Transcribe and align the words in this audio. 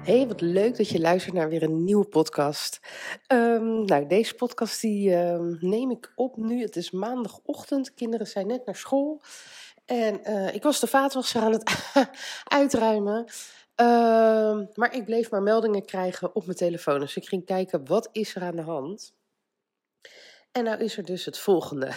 Hey, 0.00 0.26
wat 0.26 0.40
leuk 0.40 0.76
dat 0.76 0.88
je 0.88 1.00
luistert 1.00 1.34
naar 1.34 1.48
weer 1.48 1.62
een 1.62 1.84
nieuwe 1.84 2.04
podcast. 2.04 2.80
Um, 3.28 3.84
nou, 3.84 4.06
deze 4.06 4.34
podcast 4.34 4.80
die 4.80 5.16
um, 5.16 5.56
neem 5.60 5.90
ik 5.90 6.12
op 6.14 6.36
nu. 6.36 6.62
Het 6.62 6.76
is 6.76 6.90
maandagochtend. 6.90 7.94
Kinderen 7.94 8.26
zijn 8.26 8.46
net 8.46 8.66
naar 8.66 8.76
school. 8.76 9.20
En 9.84 10.20
uh, 10.30 10.54
ik 10.54 10.62
was 10.62 10.80
de 10.80 10.86
vaatwasser 10.86 11.40
aan 11.40 11.52
het 11.52 11.92
uitruimen. 12.60 13.24
Uh, 13.80 14.60
maar 14.74 14.94
ik 14.94 15.04
bleef 15.04 15.30
maar 15.30 15.42
meldingen 15.42 15.84
krijgen 15.84 16.34
op 16.34 16.44
mijn 16.44 16.56
telefoon. 16.56 17.00
Dus 17.00 17.16
ik 17.16 17.28
ging 17.28 17.44
kijken, 17.44 17.86
wat 17.86 18.08
is 18.12 18.34
er 18.34 18.42
aan 18.42 18.56
de 18.56 18.62
hand? 18.62 19.14
En 20.52 20.64
nou 20.64 20.78
is 20.78 20.96
er 20.96 21.04
dus 21.04 21.24
het 21.24 21.38
volgende. 21.38 21.90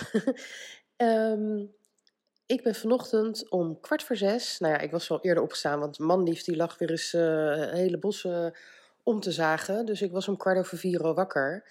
ik 2.45 2.63
ben 2.63 2.75
vanochtend 2.75 3.49
om 3.49 3.79
kwart 3.79 4.03
voor 4.03 4.15
zes, 4.15 4.59
nou 4.59 4.73
ja, 4.73 4.79
ik 4.79 4.91
was 4.91 5.07
wel 5.07 5.21
eerder 5.21 5.43
opgestaan, 5.43 5.79
want 5.79 5.99
manlief 5.99 6.43
die 6.43 6.55
lag 6.55 6.77
weer 6.77 6.89
eens 6.89 7.13
uh, 7.13 7.21
hele 7.71 7.97
bossen 7.97 8.53
om 9.03 9.19
te 9.19 9.31
zagen. 9.31 9.85
Dus 9.85 10.01
ik 10.01 10.11
was 10.11 10.27
om 10.27 10.37
kwart 10.37 10.57
over 10.57 10.77
vier 10.77 11.03
al 11.03 11.13
wakker. 11.13 11.63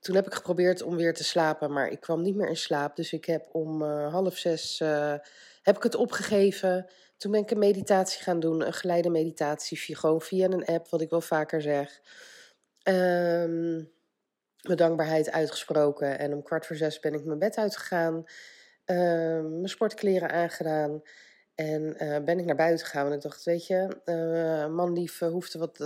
Toen 0.00 0.14
heb 0.14 0.26
ik 0.26 0.34
geprobeerd 0.34 0.82
om 0.82 0.96
weer 0.96 1.14
te 1.14 1.24
slapen, 1.24 1.72
maar 1.72 1.88
ik 1.88 2.00
kwam 2.00 2.22
niet 2.22 2.36
meer 2.36 2.48
in 2.48 2.56
slaap. 2.56 2.96
Dus 2.96 3.12
ik 3.12 3.24
heb 3.24 3.48
om 3.52 3.82
uh, 3.82 4.12
half 4.12 4.36
zes 4.36 4.80
uh, 4.80 5.14
heb 5.62 5.76
ik 5.76 5.82
het 5.82 5.94
opgegeven. 5.94 6.86
Toen 7.16 7.30
ben 7.30 7.40
ik 7.40 7.50
een 7.50 7.58
meditatie 7.58 8.22
gaan 8.22 8.40
doen, 8.40 8.66
een 8.66 8.72
geleide 8.72 9.10
meditatie, 9.10 9.96
gewoon 9.96 10.20
via 10.20 10.48
een 10.48 10.64
app, 10.64 10.88
wat 10.88 11.00
ik 11.00 11.10
wel 11.10 11.20
vaker 11.20 11.62
zeg. 11.62 12.00
Um, 12.82 13.90
mijn 14.62 14.76
dankbaarheid 14.76 15.30
uitgesproken 15.30 16.18
en 16.18 16.32
om 16.32 16.42
kwart 16.42 16.66
voor 16.66 16.76
zes 16.76 17.00
ben 17.00 17.14
ik 17.14 17.24
mijn 17.24 17.38
bed 17.38 17.56
uitgegaan. 17.56 18.24
Uh, 18.90 18.96
mijn 19.40 19.68
sportkleren 19.68 20.30
aangedaan. 20.30 21.02
En 21.54 22.04
uh, 22.04 22.18
ben 22.24 22.38
ik 22.38 22.44
naar 22.44 22.56
buiten 22.56 22.86
gegaan. 22.86 23.02
Want 23.02 23.14
ik 23.14 23.22
dacht, 23.22 23.44
weet 23.44 23.66
je, 23.66 24.00
uh, 24.04 24.74
manlief 24.74 25.18
hoefde, 25.18 25.58
wat, 25.58 25.78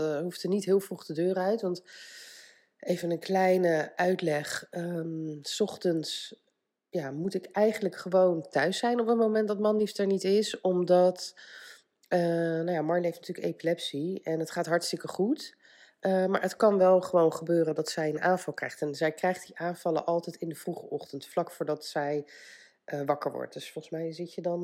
niet 0.42 0.64
heel 0.64 0.80
vroeg 0.80 1.04
de 1.04 1.12
deur 1.12 1.36
uit. 1.36 1.60
Want 1.60 1.82
even 2.78 3.10
een 3.10 3.18
kleine 3.18 3.92
uitleg. 3.96 4.66
Um, 4.70 5.38
s 5.42 5.60
ochtends 5.60 6.40
ja, 6.88 7.10
moet 7.10 7.34
ik 7.34 7.48
eigenlijk 7.52 7.96
gewoon 7.96 8.48
thuis 8.48 8.78
zijn 8.78 9.00
op 9.00 9.06
het 9.06 9.16
moment 9.16 9.48
dat 9.48 9.58
manlief 9.58 9.96
er 9.96 10.06
niet 10.06 10.24
is. 10.24 10.60
Omdat, 10.60 11.34
nou 12.08 12.70
ja, 12.70 12.82
Marley 12.82 13.06
heeft 13.06 13.18
natuurlijk 13.18 13.46
epilepsie. 13.46 14.20
En 14.22 14.38
het 14.38 14.50
gaat 14.50 14.66
hartstikke 14.66 15.08
goed. 15.08 15.56
Maar 16.00 16.42
het 16.42 16.56
kan 16.56 16.78
wel 16.78 17.00
gewoon 17.00 17.32
gebeuren 17.32 17.74
dat 17.74 17.88
zij 17.88 18.08
een 18.08 18.20
aanval 18.20 18.52
krijgt. 18.52 18.82
En 18.82 18.94
zij 18.94 19.12
krijgt 19.12 19.46
die 19.46 19.58
aanvallen 19.58 20.06
altijd 20.06 20.36
in 20.36 20.48
de 20.48 20.54
vroege 20.54 20.90
ochtend, 20.90 21.26
vlak 21.26 21.50
voordat 21.50 21.86
zij 21.86 22.26
uh, 22.86 23.02
wakker 23.04 23.32
wordt. 23.32 23.52
Dus 23.52 23.72
volgens 23.72 23.94
mij 23.94 24.12
zit 24.12 24.34
je 24.34 24.42
dan, 24.42 24.62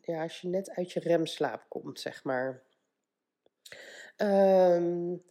ja, 0.00 0.22
als 0.22 0.40
je 0.40 0.48
net 0.48 0.70
uit 0.70 0.92
je 0.92 1.00
remslaap 1.00 1.64
komt, 1.68 2.00
zeg 2.00 2.24
maar. 2.24 2.62
Um, 4.16 5.22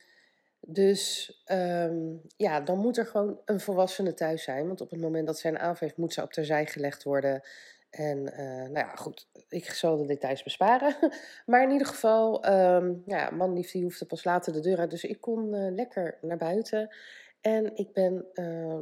dus 0.60 1.32
um, 1.52 2.22
ja, 2.38 2.62
dan 2.62 2.78
moet 2.78 2.98
er 2.98 3.06
gewoon 3.06 3.40
een 3.46 3.60
volwassene 3.60 4.14
thuis 4.14 4.44
zijn. 4.44 4.68
Want 4.68 4.82
op 4.82 4.90
het 4.90 5.02
moment 5.02 5.28
dat 5.28 5.40
zij 5.40 5.52
een 5.52 5.60
aanval 5.60 5.88
heeft, 5.88 5.98
moet 5.98 6.14
ze 6.14 6.22
op 6.22 6.34
terzij 6.34 6.66
gelegd 6.66 7.04
worden. 7.04 7.42
En 7.90 8.18
uh, 8.18 8.36
nou 8.46 8.74
ja, 8.74 8.96
goed, 8.96 9.28
ik 9.50 9.66
zal 9.66 9.98
de 9.98 10.06
details 10.06 10.44
besparen. 10.44 10.96
maar 11.46 11.64
in 11.64 11.72
ieder 11.72 11.88
geval, 11.88 12.52
um, 12.54 13.04
ja, 13.06 13.30
die 13.56 13.84
hoefde 13.84 14.06
pas 14.06 14.24
later 14.24 14.54
de 14.54 14.60
deur 14.60 14.78
uit. 14.78 14.90
Dus 14.90 15.04
ik 15.04 15.22
kon 15.22 15.54
uh, 15.54 15.72
lekker 15.72 16.18
naar 16.22 16.38
buiten. 16.38 16.96
En 17.42 17.76
ik 17.76 17.94
ben 17.94 18.26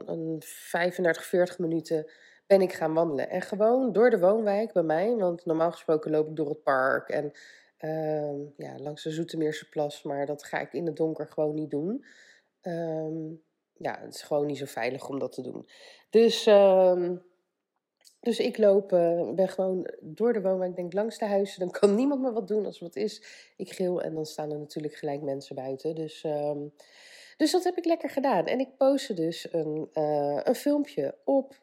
een 0.06 0.42
35, 0.46 1.26
40 1.26 1.60
minuten 1.60 2.12
ben 2.52 2.62
ik 2.62 2.74
gaan 2.74 2.94
wandelen. 2.94 3.30
En 3.30 3.42
gewoon 3.42 3.92
door 3.92 4.10
de 4.10 4.20
woonwijk 4.20 4.74
bij 4.74 4.84
mij. 4.84 5.16
Want 5.16 5.46
normaal 5.46 5.72
gesproken 5.72 6.12
loop 6.12 6.28
ik 6.28 6.36
door 6.36 6.50
het 6.50 6.64
park 6.64 7.10
en 7.10 7.32
uh, 7.80 8.48
ja, 8.58 8.78
langs 8.78 9.04
de 9.04 9.12
Zoetermeerse 9.12 9.70
plas. 9.70 10.04
Maar 10.04 10.26
dat 10.26 10.44
ga 10.44 10.60
ik 10.60 10.74
in 10.74 10.86
het 10.86 10.96
donker 10.96 11.28
gewoon 11.28 11.54
niet 11.54 11.70
doen. 11.70 12.06
Um, 12.62 13.42
ja, 13.74 14.00
het 14.02 14.14
is 14.16 14.22
gewoon 14.22 14.46
niet 14.46 14.58
zo 14.58 14.66
veilig 14.66 15.10
om 15.10 15.20
dat 15.20 15.32
te 15.32 15.42
doen. 15.42 15.68
Dus, 16.10 16.46
um, 16.46 17.22
dus 18.20 18.40
ik 18.40 18.58
loop, 18.58 18.92
uh, 18.92 19.30
ben 19.34 19.50
gewoon 19.50 19.90
door 20.00 20.34
de 20.34 20.42
woonwijk, 20.42 20.76
denk 20.76 20.94
langs 20.94 21.18
de 21.18 21.26
huizen. 21.26 21.60
Dan 21.60 21.72
kan 21.72 21.96
niemand 21.96 22.22
me 22.22 22.32
wat 22.32 22.48
doen 22.48 22.66
als 22.66 22.80
wat 22.80 22.96
is. 22.96 23.24
Ik 23.58 23.72
geel 23.72 24.02
en 24.02 24.14
dan 24.14 24.26
staan 24.26 24.52
er 24.52 24.60
natuurlijk 24.60 24.94
gelijk 24.94 25.22
mensen 25.22 25.56
buiten. 25.56 25.96
Dus... 25.96 26.26
Dus 27.38 27.52
dat 27.52 27.64
heb 27.64 27.78
ik 27.78 27.86
lekker 27.86 28.10
gedaan. 28.10 28.46
En 28.46 28.60
ik 28.60 28.78
postte 28.78 29.14
dus 29.14 29.54
een, 29.54 29.90
uh, 29.94 30.40
een 30.44 30.56
filmpje 30.56 31.16
op 31.24 31.56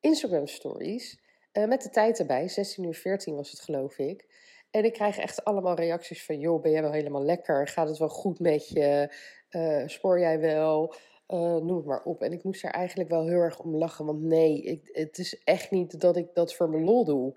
Instagram 0.00 0.46
stories. 0.46 1.18
Uh, 1.52 1.64
met 1.64 1.82
de 1.82 1.90
tijd 1.90 2.18
erbij. 2.18 2.48
16 2.48 2.84
uur 2.84 2.94
14 2.94 3.34
was 3.34 3.50
het 3.50 3.60
geloof 3.60 3.98
ik. 3.98 4.26
En 4.70 4.84
ik 4.84 4.92
krijg 4.92 5.18
echt 5.18 5.44
allemaal 5.44 5.74
reacties 5.74 6.24
van... 6.24 6.38
joh, 6.38 6.62
ben 6.62 6.70
jij 6.70 6.82
wel 6.82 6.92
helemaal 6.92 7.24
lekker? 7.24 7.68
Gaat 7.68 7.88
het 7.88 7.98
wel 7.98 8.08
goed 8.08 8.38
met 8.38 8.68
je? 8.68 9.14
Uh, 9.50 9.82
spoor 9.86 10.18
jij 10.18 10.40
wel? 10.40 10.94
Uh, 11.28 11.38
noem 11.38 11.76
het 11.76 11.84
maar 11.84 12.02
op. 12.02 12.22
En 12.22 12.32
ik 12.32 12.44
moest 12.44 12.64
er 12.64 12.70
eigenlijk 12.70 13.10
wel 13.10 13.28
heel 13.28 13.40
erg 13.40 13.58
om 13.58 13.76
lachen. 13.76 14.04
Want 14.04 14.22
nee, 14.22 14.62
ik, 14.62 14.88
het 14.92 15.18
is 15.18 15.42
echt 15.44 15.70
niet 15.70 16.00
dat 16.00 16.16
ik 16.16 16.34
dat 16.34 16.54
voor 16.54 16.68
mijn 16.70 16.84
lol 16.84 17.04
doe. 17.04 17.34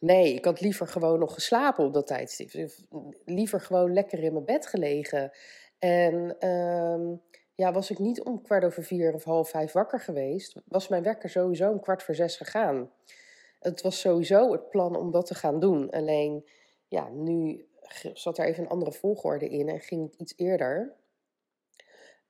Nee, 0.00 0.34
ik 0.34 0.44
had 0.44 0.60
liever 0.60 0.86
gewoon 0.88 1.18
nog 1.18 1.34
geslapen 1.34 1.84
op 1.84 1.94
dat 1.94 2.06
tijdstip. 2.06 2.68
Liever 3.24 3.60
gewoon 3.60 3.92
lekker 3.92 4.22
in 4.22 4.32
mijn 4.32 4.44
bed 4.44 4.66
gelegen. 4.66 5.32
En... 5.78 6.36
Uh, 6.40 7.16
ja, 7.58 7.72
was 7.72 7.90
ik 7.90 7.98
niet 7.98 8.22
om 8.22 8.42
kwart 8.42 8.64
over 8.64 8.84
vier 8.84 9.14
of 9.14 9.24
half 9.24 9.50
vijf 9.50 9.72
wakker 9.72 10.00
geweest, 10.00 10.54
was 10.64 10.88
mijn 10.88 11.02
wekker 11.02 11.30
sowieso 11.30 11.70
om 11.70 11.80
kwart 11.80 12.02
voor 12.02 12.14
zes 12.14 12.36
gegaan. 12.36 12.90
Het 13.58 13.80
was 13.80 14.00
sowieso 14.00 14.52
het 14.52 14.70
plan 14.70 14.96
om 14.96 15.10
dat 15.10 15.26
te 15.26 15.34
gaan 15.34 15.60
doen. 15.60 15.90
Alleen, 15.90 16.48
ja, 16.88 17.08
nu 17.08 17.66
zat 18.14 18.38
er 18.38 18.46
even 18.46 18.62
een 18.62 18.70
andere 18.70 18.92
volgorde 18.92 19.48
in 19.48 19.68
en 19.68 19.80
ging 19.80 20.02
het 20.02 20.14
iets 20.14 20.32
eerder. 20.36 20.94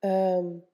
Um, 0.00 0.64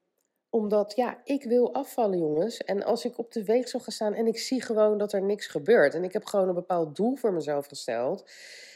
omdat, 0.50 0.92
ja, 0.96 1.20
ik 1.24 1.44
wil 1.44 1.74
afvallen, 1.74 2.18
jongens. 2.18 2.64
En 2.64 2.82
als 2.82 3.04
ik 3.04 3.18
op 3.18 3.32
de 3.32 3.44
weegsel 3.44 3.80
ga 3.80 3.90
staan 3.90 4.14
en 4.14 4.26
ik 4.26 4.38
zie 4.38 4.62
gewoon 4.62 4.98
dat 4.98 5.12
er 5.12 5.22
niks 5.22 5.46
gebeurt. 5.46 5.94
En 5.94 6.04
ik 6.04 6.12
heb 6.12 6.24
gewoon 6.24 6.48
een 6.48 6.54
bepaald 6.54 6.96
doel 6.96 7.16
voor 7.16 7.32
mezelf 7.32 7.66
gesteld. 7.66 8.30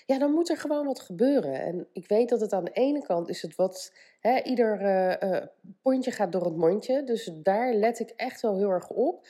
Ja, 0.08 0.18
dan 0.18 0.32
moet 0.32 0.50
er 0.50 0.56
gewoon 0.56 0.86
wat 0.86 1.00
gebeuren. 1.00 1.60
En 1.60 1.88
ik 1.92 2.08
weet 2.08 2.28
dat 2.28 2.40
het 2.40 2.52
aan 2.52 2.64
de 2.64 2.72
ene 2.72 3.02
kant 3.02 3.28
is 3.28 3.42
het 3.42 3.56
wat... 3.56 3.92
Hè, 4.20 4.42
ieder 4.42 4.80
uh, 4.80 5.30
uh, 5.30 5.46
pondje 5.82 6.10
gaat 6.10 6.32
door 6.32 6.44
het 6.44 6.56
mondje. 6.56 7.04
Dus 7.04 7.30
daar 7.34 7.74
let 7.74 7.98
ik 7.98 8.10
echt 8.10 8.40
wel 8.40 8.56
heel 8.56 8.70
erg 8.70 8.88
op. 8.88 9.26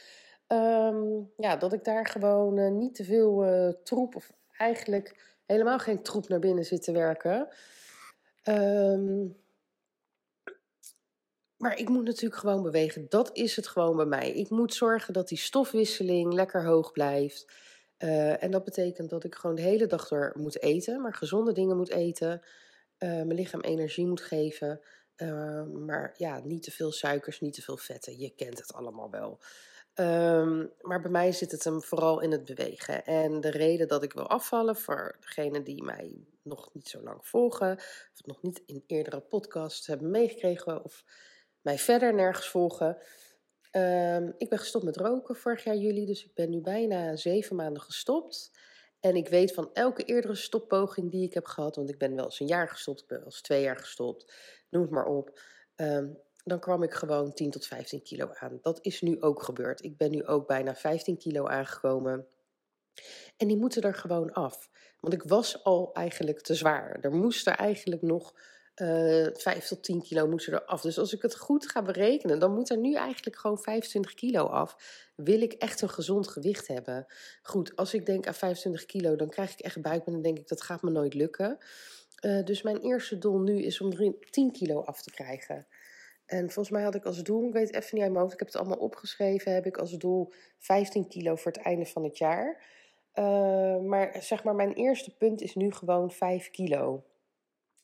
Um, 0.48 1.32
ja, 1.36 1.56
dat 1.56 1.72
ik 1.72 1.84
daar 1.84 2.06
gewoon 2.06 2.58
uh, 2.58 2.70
niet 2.70 2.94
te 2.94 3.04
veel 3.04 3.44
troep... 3.82 4.16
of 4.16 4.32
eigenlijk 4.56 5.36
helemaal 5.46 5.78
geen 5.78 6.02
troep 6.02 6.28
naar 6.28 6.38
binnen 6.38 6.64
zit 6.64 6.82
te 6.82 6.92
werken... 6.92 7.48
Um, 8.44 9.36
maar 11.56 11.78
ik 11.78 11.88
moet 11.88 12.04
natuurlijk 12.04 12.40
gewoon 12.40 12.62
bewegen. 12.62 13.06
Dat 13.08 13.30
is 13.32 13.56
het 13.56 13.66
gewoon 13.66 13.96
bij 13.96 14.06
mij. 14.06 14.32
Ik 14.32 14.50
moet 14.50 14.74
zorgen 14.74 15.12
dat 15.12 15.28
die 15.28 15.38
stofwisseling 15.38 16.32
lekker 16.32 16.64
hoog 16.64 16.92
blijft. 16.92 17.52
Uh, 17.98 18.42
en 18.42 18.50
dat 18.50 18.64
betekent 18.64 19.10
dat 19.10 19.24
ik 19.24 19.34
gewoon 19.34 19.56
de 19.56 19.62
hele 19.62 19.86
dag 19.86 20.08
door 20.08 20.32
moet 20.36 20.62
eten, 20.62 21.00
maar 21.00 21.14
gezonde 21.14 21.52
dingen 21.52 21.76
moet 21.76 21.90
eten. 21.90 22.42
Uh, 22.98 23.08
mijn 23.08 23.34
lichaam 23.34 23.60
energie 23.60 24.06
moet 24.06 24.20
geven. 24.20 24.80
Uh, 25.16 25.62
maar 25.64 26.14
ja, 26.16 26.40
niet 26.44 26.62
te 26.62 26.70
veel 26.70 26.92
suikers, 26.92 27.40
niet 27.40 27.54
te 27.54 27.62
veel 27.62 27.76
vetten. 27.76 28.18
Je 28.18 28.30
kent 28.30 28.58
het 28.58 28.74
allemaal 28.74 29.10
wel. 29.10 29.40
Um, 29.94 30.72
maar 30.80 31.00
bij 31.00 31.10
mij 31.10 31.32
zit 31.32 31.50
het 31.50 31.64
hem 31.64 31.82
vooral 31.82 32.20
in 32.20 32.32
het 32.32 32.44
bewegen. 32.44 33.04
En 33.04 33.40
de 33.40 33.50
reden 33.50 33.88
dat 33.88 34.02
ik 34.02 34.12
wil 34.12 34.28
afvallen, 34.28 34.76
voor 34.76 35.16
degenen 35.20 35.64
die 35.64 35.82
mij 35.82 36.26
nog 36.42 36.70
niet 36.72 36.88
zo 36.88 37.02
lang 37.02 37.26
volgen, 37.26 37.76
of 38.14 38.24
nog 38.24 38.42
niet 38.42 38.62
in 38.66 38.84
eerdere 38.86 39.20
podcasts 39.20 39.86
hebben 39.86 40.10
meegekregen, 40.10 40.84
of 40.84 41.04
mij 41.60 41.78
verder 41.78 42.14
nergens 42.14 42.48
volgen. 42.48 42.98
Um, 43.72 44.34
ik 44.38 44.48
ben 44.48 44.58
gestopt 44.58 44.84
met 44.84 44.96
roken 44.96 45.36
vorig 45.36 45.64
jaar 45.64 45.76
juli, 45.76 46.06
dus 46.06 46.24
ik 46.24 46.34
ben 46.34 46.50
nu 46.50 46.60
bijna 46.60 47.16
zeven 47.16 47.56
maanden 47.56 47.82
gestopt. 47.82 48.50
En 49.00 49.16
ik 49.16 49.28
weet 49.28 49.54
van 49.54 49.70
elke 49.72 50.04
eerdere 50.04 50.34
stoppoging 50.34 51.10
die 51.10 51.26
ik 51.26 51.34
heb 51.34 51.46
gehad, 51.46 51.76
want 51.76 51.88
ik 51.90 51.98
ben 51.98 52.14
wel 52.14 52.24
eens 52.24 52.40
een 52.40 52.46
jaar 52.46 52.68
gestopt, 52.68 53.00
ik 53.00 53.06
ben 53.06 53.16
wel 53.16 53.26
eens 53.26 53.40
twee 53.40 53.62
jaar 53.62 53.76
gestopt, 53.76 54.32
noem 54.70 54.82
het 54.82 54.90
maar 54.90 55.06
op. 55.06 55.40
Um, 55.76 56.18
dan 56.44 56.60
kwam 56.60 56.82
ik 56.82 56.94
gewoon 56.94 57.32
10 57.32 57.50
tot 57.50 57.66
15 57.66 58.02
kilo 58.02 58.30
aan. 58.32 58.58
Dat 58.62 58.78
is 58.82 59.00
nu 59.00 59.20
ook 59.22 59.42
gebeurd. 59.42 59.84
Ik 59.84 59.96
ben 59.96 60.10
nu 60.10 60.26
ook 60.26 60.46
bijna 60.46 60.74
15 60.74 61.16
kilo 61.16 61.46
aangekomen. 61.46 62.26
En 63.36 63.48
die 63.48 63.56
moeten 63.56 63.82
er 63.82 63.94
gewoon 63.94 64.32
af. 64.32 64.68
Want 65.00 65.14
ik 65.14 65.22
was 65.22 65.64
al 65.64 65.92
eigenlijk 65.92 66.40
te 66.40 66.54
zwaar. 66.54 66.98
Er 67.00 67.12
moest 67.12 67.46
er 67.46 67.54
eigenlijk 67.54 68.02
nog 68.02 68.34
Uh, 68.80 69.26
eh, 69.26 69.34
5 69.34 69.66
tot 69.66 69.82
10 69.82 70.02
kilo 70.02 70.28
moet 70.28 70.42
ze 70.42 70.52
eraf. 70.52 70.80
Dus 70.80 70.98
als 70.98 71.12
ik 71.12 71.22
het 71.22 71.36
goed 71.36 71.70
ga 71.70 71.82
berekenen, 71.82 72.38
dan 72.38 72.54
moet 72.54 72.70
er 72.70 72.78
nu 72.78 72.94
eigenlijk 72.94 73.36
gewoon 73.36 73.58
25 73.58 74.14
kilo 74.14 74.44
af. 74.44 74.76
Wil 75.16 75.40
ik 75.40 75.52
echt 75.52 75.80
een 75.80 75.90
gezond 75.90 76.28
gewicht 76.28 76.68
hebben? 76.68 77.06
Goed, 77.42 77.76
als 77.76 77.94
ik 77.94 78.06
denk 78.06 78.26
aan 78.26 78.34
25 78.34 78.86
kilo, 78.86 79.16
dan 79.16 79.28
krijg 79.28 79.52
ik 79.52 79.60
echt 79.60 79.82
buik 79.82 80.06
en 80.06 80.12
dan 80.12 80.22
denk 80.22 80.38
ik 80.38 80.48
dat 80.48 80.62
gaat 80.62 80.82
me 80.82 80.90
nooit 80.90 81.14
lukken. 81.14 81.58
Uh, 82.24 82.44
dus 82.44 82.62
mijn 82.62 82.80
eerste 82.80 83.18
doel 83.18 83.38
nu 83.38 83.62
is 83.62 83.80
om 83.80 84.16
10 84.30 84.52
kilo 84.52 84.80
af 84.80 85.02
te 85.02 85.10
krijgen. 85.10 85.66
En 86.26 86.50
volgens 86.50 86.70
mij 86.70 86.82
had 86.82 86.94
ik 86.94 87.04
als 87.04 87.22
doel, 87.22 87.46
ik 87.46 87.52
weet 87.52 87.74
even 87.74 87.88
niet 87.92 88.02
uit 88.02 88.12
mijn 88.12 88.22
hoofd, 88.22 88.32
ik 88.32 88.38
heb 88.38 88.48
het 88.48 88.56
allemaal 88.56 88.78
opgeschreven, 88.78 89.54
heb 89.54 89.66
ik 89.66 89.76
als 89.76 89.92
doel 89.92 90.32
15 90.58 91.08
kilo 91.08 91.36
voor 91.36 91.52
het 91.52 91.60
einde 91.60 91.86
van 91.86 92.04
het 92.04 92.18
jaar. 92.18 92.62
Uh, 93.14 93.78
maar 93.78 94.16
zeg 94.20 94.44
maar, 94.44 94.54
mijn 94.54 94.72
eerste 94.72 95.16
punt 95.16 95.40
is 95.40 95.54
nu 95.54 95.72
gewoon 95.72 96.10
5 96.10 96.50
kilo. 96.50 97.04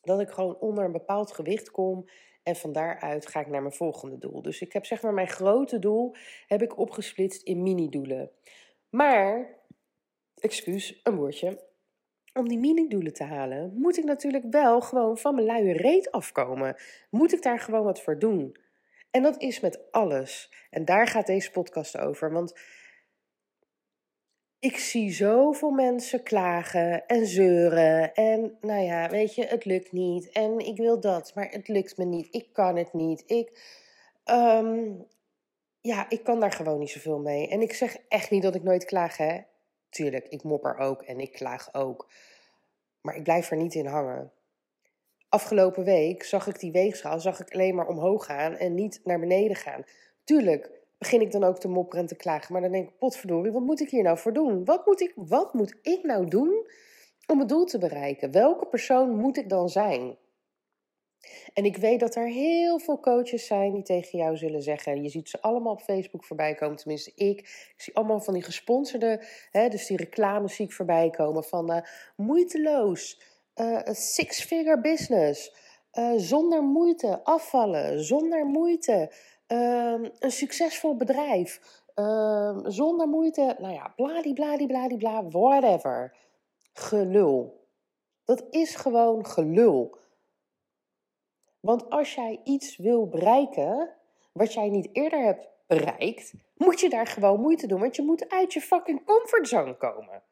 Dat 0.05 0.19
ik 0.19 0.29
gewoon 0.29 0.57
onder 0.59 0.83
een 0.83 0.91
bepaald 0.91 1.31
gewicht 1.31 1.71
kom 1.71 2.05
en 2.43 2.55
van 2.55 2.71
daaruit 2.71 3.27
ga 3.27 3.39
ik 3.39 3.47
naar 3.47 3.61
mijn 3.61 3.73
volgende 3.73 4.17
doel. 4.17 4.41
Dus 4.41 4.61
ik 4.61 4.73
heb 4.73 4.85
zeg 4.85 5.01
maar 5.01 5.13
mijn 5.13 5.27
grote 5.27 5.79
doel 5.79 6.15
heb 6.47 6.61
ik 6.61 6.77
opgesplitst 6.77 7.43
in 7.43 7.63
mini-doelen. 7.63 8.31
Maar, 8.89 9.59
excuus, 10.35 10.99
een 11.03 11.15
woordje. 11.15 11.63
Om 12.33 12.47
die 12.47 12.59
mini-doelen 12.59 13.13
te 13.13 13.23
halen, 13.23 13.73
moet 13.75 13.97
ik 13.97 14.03
natuurlijk 14.03 14.45
wel 14.49 14.81
gewoon 14.81 15.17
van 15.17 15.35
mijn 15.35 15.47
luie 15.47 15.73
reet 15.73 16.11
afkomen. 16.11 16.75
Moet 17.09 17.33
ik 17.33 17.41
daar 17.41 17.59
gewoon 17.59 17.83
wat 17.83 18.01
voor 18.01 18.19
doen? 18.19 18.57
En 19.11 19.23
dat 19.23 19.41
is 19.41 19.59
met 19.59 19.91
alles. 19.91 20.53
En 20.69 20.85
daar 20.85 21.07
gaat 21.07 21.27
deze 21.27 21.51
podcast 21.51 21.97
over. 21.97 22.31
Want 22.31 22.59
ik 24.65 24.77
zie 24.77 25.11
zoveel 25.11 25.69
mensen 25.69 26.23
klagen 26.23 27.07
en 27.07 27.25
zeuren. 27.25 28.13
En 28.13 28.57
nou 28.61 28.81
ja, 28.81 29.09
weet 29.09 29.35
je, 29.35 29.45
het 29.45 29.65
lukt 29.65 29.91
niet. 29.91 30.29
En 30.29 30.59
ik 30.59 30.77
wil 30.77 30.99
dat, 30.99 31.31
maar 31.35 31.49
het 31.49 31.67
lukt 31.67 31.97
me 31.97 32.05
niet. 32.05 32.27
Ik 32.31 32.53
kan 32.53 32.75
het 32.75 32.93
niet. 32.93 33.23
Ik, 33.25 33.59
ehm, 34.23 34.91
ja, 35.81 36.09
ik 36.09 36.23
kan 36.23 36.39
daar 36.39 36.51
gewoon 36.51 36.79
niet 36.79 36.89
zoveel 36.89 37.19
mee. 37.19 37.47
En 37.47 37.61
ik 37.61 37.73
zeg 37.73 37.97
echt 38.07 38.29
niet 38.29 38.43
dat 38.43 38.55
ik 38.55 38.63
nooit 38.63 38.85
klaag, 38.85 39.17
hè. 39.17 39.39
Tuurlijk, 39.89 40.27
ik 40.27 40.43
mopper 40.43 40.77
ook 40.77 41.01
en 41.01 41.19
ik 41.19 41.31
klaag 41.31 41.73
ook. 41.73 42.11
Maar 43.01 43.15
ik 43.15 43.23
blijf 43.23 43.51
er 43.51 43.57
niet 43.57 43.75
in 43.75 43.85
hangen. 43.85 44.31
Afgelopen 45.29 45.83
week 45.83 46.23
zag 46.23 46.47
ik 46.47 46.59
die 46.59 46.71
weegschaal, 46.71 47.19
zag 47.19 47.39
ik 47.39 47.53
alleen 47.53 47.75
maar 47.75 47.87
omhoog 47.87 48.25
gaan 48.25 48.55
en 48.57 48.73
niet 48.73 49.01
naar 49.03 49.19
beneden 49.19 49.55
gaan. 49.55 49.83
Tuurlijk, 50.23 50.69
begin 50.97 51.21
ik 51.21 51.31
dan 51.31 51.43
ook 51.43 51.59
te 51.59 51.67
mopperen 51.67 52.01
en 52.01 52.07
te 52.07 52.15
klagen. 52.15 52.53
Maar 52.53 52.61
dan 52.61 52.71
denk 52.71 52.89
ik, 52.89 52.97
potverdorie, 52.97 53.51
wat 53.51 53.61
moet 53.61 53.81
ik 53.81 53.89
hier 53.89 54.03
nou 54.03 54.17
voor 54.17 54.33
doen? 54.33 54.65
Wat 54.65 54.85
moet 54.85 55.01
ik, 55.01 55.13
wat 55.15 55.53
moet 55.53 55.75
ik 55.81 56.03
nou 56.03 56.27
doen 56.27 56.67
om 57.27 57.39
het 57.39 57.49
doel 57.49 57.65
te 57.65 57.77
bereiken? 57.77 58.31
Welke 58.31 58.65
persoon 58.65 59.15
moet 59.15 59.37
ik 59.37 59.49
dan 59.49 59.69
zijn? 59.69 60.17
En 61.53 61.65
ik 61.65 61.77
weet 61.77 61.99
dat 61.99 62.15
er 62.15 62.27
heel 62.27 62.79
veel 62.79 62.99
coaches 62.99 63.45
zijn 63.45 63.73
die 63.73 63.83
tegen 63.83 64.19
jou 64.19 64.37
zullen 64.37 64.61
zeggen. 64.61 65.03
Je 65.03 65.09
ziet 65.09 65.29
ze 65.29 65.41
allemaal 65.41 65.73
op 65.73 65.81
Facebook 65.81 66.25
voorbij 66.25 66.55
komen, 66.55 66.75
tenminste 66.75 67.11
ik. 67.15 67.39
Ik 67.39 67.73
zie 67.77 67.95
allemaal 67.95 68.21
van 68.21 68.33
die 68.33 68.43
gesponsorde, 68.43 69.23
hè, 69.51 69.69
dus 69.69 69.87
die 69.87 69.97
reclames 69.97 70.55
zie 70.55 70.65
ik 70.65 70.73
voorbij 70.73 71.09
komen 71.09 71.43
van 71.43 71.71
uh, 71.71 71.81
moeiteloos, 72.15 73.21
uh, 73.55 73.79
six-figure 73.83 74.81
business, 74.81 75.55
uh, 75.95 76.13
zonder 76.15 76.63
moeite 76.63 77.23
afvallen, 77.23 78.03
zonder 78.03 78.45
moeite 78.45 79.09
Ehm, 79.47 80.09
een 80.19 80.31
succesvol 80.31 80.95
bedrijf. 80.95 81.83
Ehm, 81.93 82.69
zonder 82.69 83.07
moeite, 83.07 83.55
nou 83.59 83.73
ja, 83.73 83.93
bladibladibladibla, 83.95 85.27
whatever. 85.27 86.17
Gelul. 86.73 87.67
Dat 88.23 88.45
is 88.49 88.75
gewoon 88.75 89.25
gelul. 89.25 89.97
Want 91.59 91.89
als 91.89 92.15
jij 92.15 92.41
iets 92.43 92.77
wil 92.77 93.07
bereiken 93.07 93.93
wat 94.31 94.53
jij 94.53 94.69
niet 94.69 94.89
eerder 94.91 95.23
hebt 95.23 95.47
bereikt, 95.67 96.33
moet 96.55 96.79
je 96.79 96.89
daar 96.89 97.07
gewoon 97.07 97.41
moeite 97.41 97.67
doen. 97.67 97.79
Want 97.79 97.95
je 97.95 98.01
moet 98.01 98.29
uit 98.29 98.53
je 98.53 98.61
fucking 98.61 99.05
comfortzone 99.05 99.77
komen. 99.77 100.23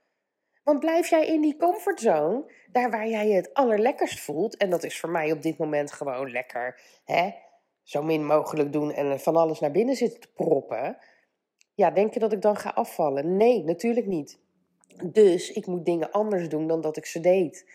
Want 0.63 0.79
blijf 0.79 1.09
jij 1.09 1.25
in 1.25 1.41
die 1.41 1.57
comfortzone, 1.57 2.51
daar 2.71 2.91
waar 2.91 3.07
jij 3.07 3.27
je 3.27 3.33
het 3.33 3.53
allerlekkerst 3.53 4.19
voelt, 4.19 4.57
en 4.57 4.69
dat 4.69 4.83
is 4.83 4.99
voor 4.99 5.09
mij 5.09 5.31
op 5.31 5.41
dit 5.41 5.57
moment 5.57 5.91
gewoon 5.91 6.31
lekker, 6.31 6.81
hè? 7.03 7.31
zo 7.83 8.03
min 8.03 8.25
mogelijk 8.25 8.71
doen 8.71 8.91
en 8.91 9.19
van 9.19 9.35
alles 9.35 9.59
naar 9.59 9.71
binnen 9.71 9.95
zitten 9.95 10.19
te 10.19 10.31
proppen. 10.33 10.97
Ja, 11.73 11.91
denk 11.91 12.13
je 12.13 12.19
dat 12.19 12.33
ik 12.33 12.41
dan 12.41 12.55
ga 12.55 12.69
afvallen? 12.69 13.37
Nee, 13.37 13.63
natuurlijk 13.63 14.05
niet. 14.05 14.39
Dus 15.05 15.51
ik 15.51 15.65
moet 15.65 15.85
dingen 15.85 16.11
anders 16.11 16.49
doen 16.49 16.67
dan 16.67 16.81
dat 16.81 16.97
ik 16.97 17.05
ze 17.05 17.19
deed. 17.19 17.71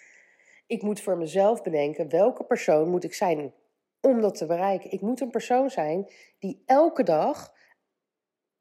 Ik 0.66 0.82
moet 0.82 1.00
voor 1.00 1.16
mezelf 1.16 1.62
bedenken 1.62 2.08
welke 2.08 2.44
persoon 2.44 2.88
moet 2.88 3.04
ik 3.04 3.14
zijn 3.14 3.54
om 4.00 4.20
dat 4.20 4.34
te 4.34 4.46
bereiken. 4.46 4.90
Ik 4.90 5.00
moet 5.00 5.20
een 5.20 5.30
persoon 5.30 5.70
zijn 5.70 6.12
die 6.38 6.62
elke 6.66 7.02
dag 7.02 7.54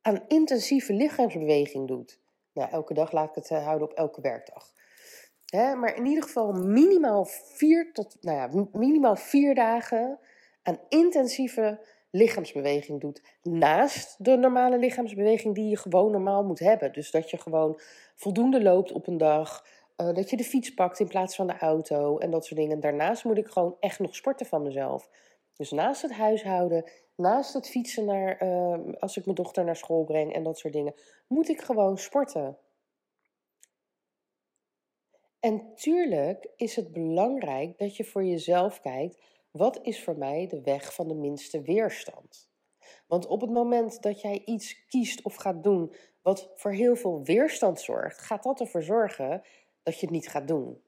aan 0.01 0.23
intensieve 0.27 0.93
lichaamsbeweging 0.93 1.87
doet. 1.87 2.19
Nou, 2.57 2.69
elke 2.71 2.93
dag 2.93 3.11
laat 3.11 3.29
ik 3.29 3.35
het 3.35 3.51
eh, 3.51 3.63
houden 3.65 3.87
op 3.87 3.93
elke 3.93 4.21
werkdag. 4.21 4.73
maar 5.51 5.95
in 5.95 6.05
ieder 6.05 6.23
geval 6.23 6.51
minimaal 6.51 7.25
vier 7.25 7.93
tot, 7.93 8.17
nou 8.21 8.37
ja, 8.37 8.67
minimaal 8.71 9.15
vier 9.15 9.55
dagen 9.55 10.19
aan 10.63 10.79
intensieve 10.89 11.79
lichaamsbeweging 12.11 13.01
doet. 13.01 13.21
Naast 13.41 14.15
de 14.17 14.35
normale 14.35 14.77
lichaamsbeweging 14.77 15.55
die 15.55 15.69
je 15.69 15.77
gewoon 15.77 16.11
normaal 16.11 16.43
moet 16.43 16.59
hebben. 16.59 16.93
Dus 16.93 17.11
dat 17.11 17.29
je 17.29 17.37
gewoon 17.37 17.79
voldoende 18.15 18.61
loopt 18.61 18.91
op 18.91 19.07
een 19.07 19.17
dag. 19.17 19.65
Uh, 19.97 20.13
dat 20.13 20.29
je 20.29 20.37
de 20.37 20.43
fiets 20.43 20.73
pakt 20.73 20.99
in 20.99 21.07
plaats 21.07 21.35
van 21.35 21.47
de 21.47 21.57
auto 21.57 22.17
en 22.17 22.31
dat 22.31 22.45
soort 22.45 22.59
dingen. 22.59 22.79
Daarnaast 22.79 23.23
moet 23.23 23.37
ik 23.37 23.47
gewoon 23.47 23.75
echt 23.79 23.99
nog 23.99 24.15
sporten 24.15 24.45
van 24.45 24.63
mezelf. 24.63 25.09
Dus 25.57 25.71
naast 25.71 26.01
het 26.01 26.11
huishouden, 26.11 26.89
naast 27.15 27.53
het 27.53 27.69
fietsen 27.69 28.05
naar, 28.05 28.43
uh, 28.43 28.93
als 28.99 29.17
ik 29.17 29.23
mijn 29.23 29.37
dochter 29.37 29.63
naar 29.63 29.75
school 29.75 30.03
breng 30.03 30.33
en 30.33 30.43
dat 30.43 30.57
soort 30.57 30.73
dingen, 30.73 30.93
moet 31.27 31.49
ik 31.49 31.61
gewoon 31.61 31.97
sporten. 31.97 32.57
En 35.39 35.75
tuurlijk 35.75 36.47
is 36.55 36.75
het 36.75 36.91
belangrijk 36.91 37.77
dat 37.77 37.95
je 37.95 38.03
voor 38.03 38.23
jezelf 38.23 38.81
kijkt 38.81 39.21
wat 39.51 39.79
is 39.81 40.03
voor 40.03 40.17
mij 40.17 40.47
de 40.47 40.61
weg 40.61 40.93
van 40.93 41.07
de 41.07 41.13
minste 41.13 41.61
weerstand? 41.61 42.49
Want 43.07 43.27
op 43.27 43.41
het 43.41 43.49
moment 43.49 44.01
dat 44.01 44.21
jij 44.21 44.41
iets 44.45 44.85
kiest 44.85 45.21
of 45.21 45.35
gaat 45.35 45.63
doen 45.63 45.93
wat 46.21 46.51
voor 46.55 46.71
heel 46.71 46.95
veel 46.95 47.23
weerstand 47.23 47.81
zorgt, 47.81 48.19
gaat 48.19 48.43
dat 48.43 48.59
ervoor 48.59 48.83
zorgen 48.83 49.41
dat 49.83 49.99
je 49.99 50.05
het 50.05 50.15
niet 50.15 50.27
gaat 50.27 50.47
doen. 50.47 50.81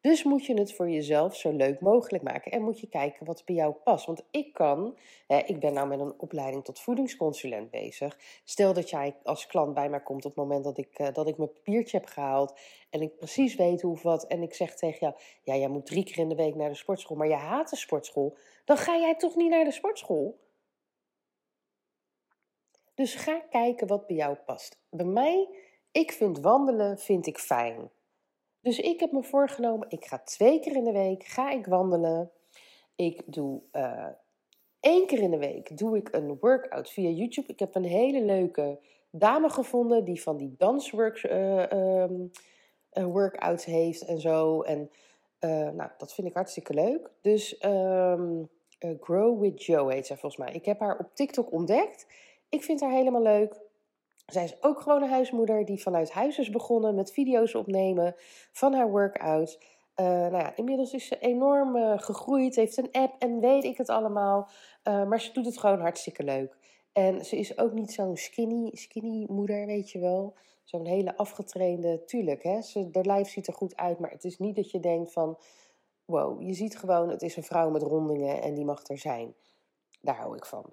Dus 0.00 0.22
moet 0.22 0.46
je 0.46 0.54
het 0.54 0.72
voor 0.74 0.90
jezelf 0.90 1.36
zo 1.36 1.52
leuk 1.52 1.80
mogelijk 1.80 2.22
maken 2.22 2.52
en 2.52 2.62
moet 2.62 2.80
je 2.80 2.88
kijken 2.88 3.26
wat 3.26 3.42
bij 3.44 3.54
jou 3.54 3.72
past. 3.72 4.06
Want 4.06 4.22
ik 4.30 4.52
kan, 4.52 4.96
hè, 5.26 5.38
ik 5.38 5.60
ben 5.60 5.72
nou 5.72 5.88
met 5.88 6.00
een 6.00 6.14
opleiding 6.16 6.64
tot 6.64 6.80
voedingsconsulent 6.80 7.70
bezig. 7.70 8.18
Stel 8.44 8.72
dat 8.72 8.90
jij 8.90 9.16
als 9.22 9.46
klant 9.46 9.74
bij 9.74 9.88
mij 9.88 10.00
komt 10.00 10.24
op 10.24 10.30
het 10.30 10.40
moment 10.40 10.64
dat 10.64 10.78
ik, 10.78 10.98
uh, 10.98 11.12
dat 11.12 11.28
ik 11.28 11.36
mijn 11.36 11.52
papiertje 11.52 11.98
heb 11.98 12.06
gehaald 12.06 12.58
en 12.90 13.00
ik 13.00 13.16
precies 13.16 13.54
weet 13.54 13.82
hoe 13.82 13.92
of 13.92 14.02
wat. 14.02 14.26
En 14.26 14.42
ik 14.42 14.54
zeg 14.54 14.74
tegen 14.74 14.98
jou, 15.00 15.14
ja, 15.42 15.56
jij 15.56 15.68
moet 15.68 15.86
drie 15.86 16.04
keer 16.04 16.18
in 16.18 16.28
de 16.28 16.34
week 16.34 16.54
naar 16.54 16.68
de 16.68 16.74
sportschool, 16.74 17.16
maar 17.16 17.28
je 17.28 17.34
haat 17.34 17.70
de 17.70 17.76
sportschool. 17.76 18.36
Dan 18.64 18.76
ga 18.76 18.96
jij 18.96 19.16
toch 19.16 19.34
niet 19.34 19.50
naar 19.50 19.64
de 19.64 19.72
sportschool? 19.72 20.38
Dus 22.94 23.14
ga 23.14 23.40
kijken 23.50 23.86
wat 23.86 24.06
bij 24.06 24.16
jou 24.16 24.34
past. 24.34 24.78
Bij 24.90 25.06
mij, 25.06 25.48
ik 25.92 26.12
vind 26.12 26.38
wandelen 26.38 26.98
vind 26.98 27.26
ik 27.26 27.38
fijn. 27.38 27.90
Dus 28.62 28.78
ik 28.78 29.00
heb 29.00 29.12
me 29.12 29.22
voorgenomen, 29.22 29.90
ik 29.90 30.04
ga 30.04 30.18
twee 30.18 30.60
keer 30.60 30.76
in 30.76 30.84
de 30.84 30.92
week 30.92 31.24
ga 31.24 31.50
ik 31.50 31.66
wandelen. 31.66 32.30
Ik 32.94 33.22
doe 33.26 33.60
uh, 33.72 34.06
één 34.80 35.06
keer 35.06 35.20
in 35.20 35.30
de 35.30 35.38
week 35.38 35.78
doe 35.78 35.96
ik 35.96 36.08
een 36.12 36.38
workout 36.40 36.90
via 36.90 37.08
YouTube. 37.08 37.52
Ik 37.52 37.58
heb 37.58 37.74
een 37.74 37.84
hele 37.84 38.22
leuke 38.22 38.78
dame 39.10 39.48
gevonden 39.48 40.04
die 40.04 40.22
van 40.22 40.36
die 40.36 40.54
dansworks 40.58 41.24
uh, 41.24 41.70
um, 41.70 42.30
workouts 42.92 43.64
heeft 43.64 44.04
en 44.04 44.20
zo. 44.20 44.62
En 44.62 44.90
nou, 45.76 45.90
dat 45.98 46.14
vind 46.14 46.26
ik 46.26 46.34
hartstikke 46.34 46.74
leuk. 46.74 47.10
Dus 47.20 47.64
um, 47.64 48.48
Grow 49.00 49.40
with 49.40 49.64
Joe 49.64 49.92
heet 49.92 50.06
zij 50.06 50.16
volgens 50.16 50.42
mij. 50.42 50.52
Ik 50.52 50.64
heb 50.64 50.80
haar 50.80 50.98
op 50.98 51.14
TikTok 51.14 51.52
ontdekt. 51.52 52.06
Ik 52.48 52.62
vind 52.62 52.80
haar 52.80 52.92
helemaal 52.92 53.22
leuk. 53.22 53.60
Zij 54.30 54.44
is 54.44 54.62
ook 54.62 54.80
gewoon 54.80 55.02
een 55.02 55.10
huismoeder 55.10 55.64
die 55.64 55.82
vanuit 55.82 56.10
huis 56.10 56.38
is 56.38 56.50
begonnen 56.50 56.94
met 56.94 57.12
video's 57.12 57.54
opnemen 57.54 58.14
van 58.52 58.72
haar 58.72 58.90
workouts. 58.90 59.58
Uh, 59.96 60.06
nou 60.06 60.36
ja, 60.36 60.56
inmiddels 60.56 60.92
is 60.92 61.06
ze 61.06 61.18
enorm 61.18 61.76
uh, 61.76 61.98
gegroeid, 61.98 62.56
heeft 62.56 62.76
een 62.76 62.92
app 62.92 63.14
en 63.18 63.40
weet 63.40 63.64
ik 63.64 63.76
het 63.76 63.88
allemaal. 63.88 64.48
Uh, 64.84 65.06
maar 65.06 65.20
ze 65.20 65.32
doet 65.32 65.44
het 65.44 65.58
gewoon 65.58 65.80
hartstikke 65.80 66.24
leuk. 66.24 66.56
En 66.92 67.24
ze 67.24 67.38
is 67.38 67.58
ook 67.58 67.72
niet 67.72 67.92
zo'n 67.92 68.16
skinny, 68.16 68.70
skinny 68.72 69.26
moeder, 69.28 69.66
weet 69.66 69.90
je 69.90 69.98
wel. 69.98 70.34
Zo'n 70.64 70.86
hele 70.86 71.16
afgetrainde, 71.16 72.04
tuurlijk, 72.04 72.42
hè. 72.42 72.62
Ze, 72.62 72.88
haar 72.92 73.04
lijf 73.04 73.28
ziet 73.28 73.46
er 73.46 73.54
goed 73.54 73.76
uit, 73.76 73.98
maar 73.98 74.10
het 74.10 74.24
is 74.24 74.38
niet 74.38 74.56
dat 74.56 74.70
je 74.70 74.80
denkt 74.80 75.12
van... 75.12 75.38
Wow, 76.04 76.42
je 76.42 76.54
ziet 76.54 76.78
gewoon, 76.78 77.08
het 77.08 77.22
is 77.22 77.36
een 77.36 77.42
vrouw 77.42 77.70
met 77.70 77.82
rondingen 77.82 78.42
en 78.42 78.54
die 78.54 78.64
mag 78.64 78.86
er 78.86 78.98
zijn. 78.98 79.34
Daar 80.00 80.16
hou 80.16 80.36
ik 80.36 80.46
van. 80.46 80.72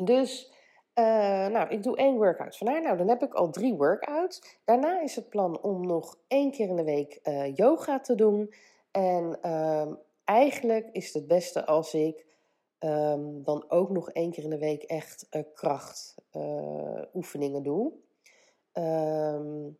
Dus 0.00 0.52
uh, 0.94 1.46
nou, 1.46 1.68
ik 1.68 1.82
doe 1.82 1.96
één 1.96 2.16
workout 2.16 2.56
van 2.56 2.66
haar. 2.66 2.82
Nou, 2.82 2.96
dan 2.96 3.08
heb 3.08 3.22
ik 3.22 3.34
al 3.34 3.50
drie 3.50 3.74
workouts. 3.74 4.58
Daarna 4.64 5.00
is 5.00 5.16
het 5.16 5.28
plan 5.28 5.60
om 5.60 5.86
nog 5.86 6.18
één 6.28 6.50
keer 6.50 6.68
in 6.68 6.76
de 6.76 6.84
week 6.84 7.20
uh, 7.22 7.54
yoga 7.54 8.00
te 8.00 8.14
doen. 8.14 8.54
En 8.90 9.38
uh, 9.42 9.92
eigenlijk 10.24 10.88
is 10.92 11.14
het 11.14 11.26
beste 11.26 11.66
als 11.66 11.94
ik 11.94 12.26
ehm, 12.78 13.42
dan 13.42 13.64
ook 13.68 13.90
nog 13.90 14.10
één 14.10 14.30
keer 14.30 14.44
in 14.44 14.50
de 14.50 14.58
week 14.58 14.82
echt 14.82 15.26
uh, 15.30 15.42
krachtoefeningen 15.54 17.62
doe. 17.62 17.92
Ehm, 18.72 19.70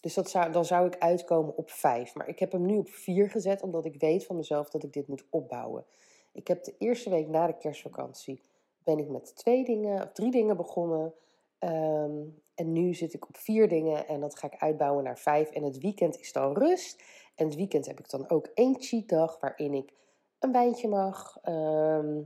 dus 0.00 0.14
dat 0.14 0.30
zou, 0.30 0.52
dan 0.52 0.64
zou 0.64 0.86
ik 0.86 0.98
uitkomen 0.98 1.56
op 1.56 1.70
vijf. 1.70 2.14
Maar 2.14 2.28
ik 2.28 2.38
heb 2.38 2.52
hem 2.52 2.66
nu 2.66 2.76
op 2.76 2.88
vier 2.88 3.30
gezet, 3.30 3.62
omdat 3.62 3.84
ik 3.84 4.00
weet 4.00 4.26
van 4.26 4.36
mezelf 4.36 4.70
dat 4.70 4.82
ik 4.82 4.92
dit 4.92 5.08
moet 5.08 5.26
opbouwen. 5.30 5.84
Ik 6.32 6.48
heb 6.48 6.64
de 6.64 6.74
eerste 6.78 7.10
week 7.10 7.28
na 7.28 7.46
de 7.46 7.56
kerstvakantie 7.56 8.42
ben 8.88 8.98
ik 8.98 9.08
met 9.08 9.36
twee 9.36 9.64
dingen 9.64 10.02
of 10.02 10.12
drie 10.12 10.30
dingen 10.30 10.56
begonnen. 10.56 11.14
Ehm, 11.58 12.20
en 12.54 12.72
nu 12.72 12.94
zit 12.94 13.14
ik 13.14 13.28
op 13.28 13.36
vier 13.36 13.68
dingen 13.68 14.06
en 14.06 14.20
dat 14.20 14.38
ga 14.38 14.46
ik 14.46 14.60
uitbouwen 14.60 15.04
naar 15.04 15.18
vijf. 15.18 15.50
En 15.50 15.62
het 15.62 15.78
weekend 15.78 16.20
is 16.20 16.32
dan 16.32 16.52
rust. 16.52 17.02
En 17.34 17.46
het 17.46 17.56
weekend 17.56 17.86
heb 17.86 17.98
ik 17.98 18.10
dan 18.10 18.30
ook 18.30 18.46
één 18.54 18.76
cheat 18.78 19.08
dag 19.08 19.40
waarin 19.40 19.74
ik 19.74 19.92
een 20.38 20.52
wijntje 20.52 20.88
mag, 20.88 21.38
ehm, 21.42 22.20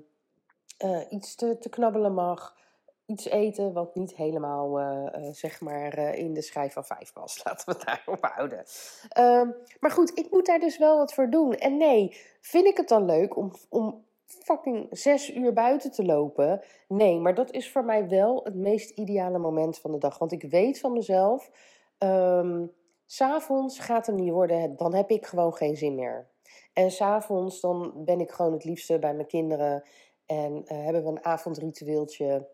eh, 0.78 1.00
iets 1.08 1.34
te, 1.34 1.58
te, 1.58 1.68
knabbelen 1.68 2.14
mag, 2.14 2.56
iets 3.06 3.24
eten 3.24 3.72
wat 3.72 3.94
niet 3.94 4.14
helemaal 4.14 4.80
uh, 4.80 5.06
uh, 5.16 5.32
zeg 5.32 5.60
maar 5.60 5.98
in 5.98 6.34
de 6.34 6.42
schijf 6.42 6.72
van 6.72 6.84
vijf 6.84 7.12
past. 7.12 7.40
Laten 7.44 7.66
we 7.66 7.72
het 7.72 7.86
daarop 7.86 8.24
houden. 8.24 8.64
Ehm, 9.08 9.50
maar 9.80 9.90
goed, 9.90 10.18
ik 10.18 10.30
moet 10.30 10.46
daar 10.46 10.60
dus 10.60 10.78
wel 10.78 10.96
wat 10.96 11.14
voor 11.14 11.30
doen. 11.30 11.54
En 11.54 11.76
nee, 11.76 12.16
vind 12.40 12.66
ik 12.66 12.76
het 12.76 12.88
dan 12.88 13.04
leuk 13.04 13.36
om, 13.36 13.52
om 13.68 14.04
fucking 14.40 14.86
zes 14.90 15.34
uur 15.34 15.52
buiten 15.52 15.90
te 15.90 16.04
lopen. 16.04 16.62
Nee, 16.88 17.18
maar 17.18 17.34
dat 17.34 17.50
is 17.50 17.70
voor 17.70 17.84
mij 17.84 18.08
wel 18.08 18.40
het 18.44 18.54
meest 18.54 18.90
ideale 18.90 19.38
moment 19.38 19.78
van 19.78 19.92
de 19.92 19.98
dag. 19.98 20.18
Want 20.18 20.32
ik 20.32 20.42
weet 20.42 20.80
van 20.80 20.92
mezelf, 20.92 21.50
um, 21.98 22.72
s'avonds 23.06 23.78
gaat 23.78 24.06
het 24.06 24.16
niet 24.16 24.30
worden, 24.30 24.76
dan 24.76 24.94
heb 24.94 25.10
ik 25.10 25.26
gewoon 25.26 25.54
geen 25.54 25.76
zin 25.76 25.94
meer. 25.94 26.30
En 26.72 26.90
s'avonds 26.90 27.60
dan 27.60 27.92
ben 28.04 28.20
ik 28.20 28.30
gewoon 28.30 28.52
het 28.52 28.64
liefste 28.64 28.98
bij 28.98 29.14
mijn 29.14 29.26
kinderen 29.26 29.82
en 30.26 30.52
uh, 30.52 30.84
hebben 30.84 31.02
we 31.02 31.08
een 31.08 31.24
avondritueeltje. 31.24 32.48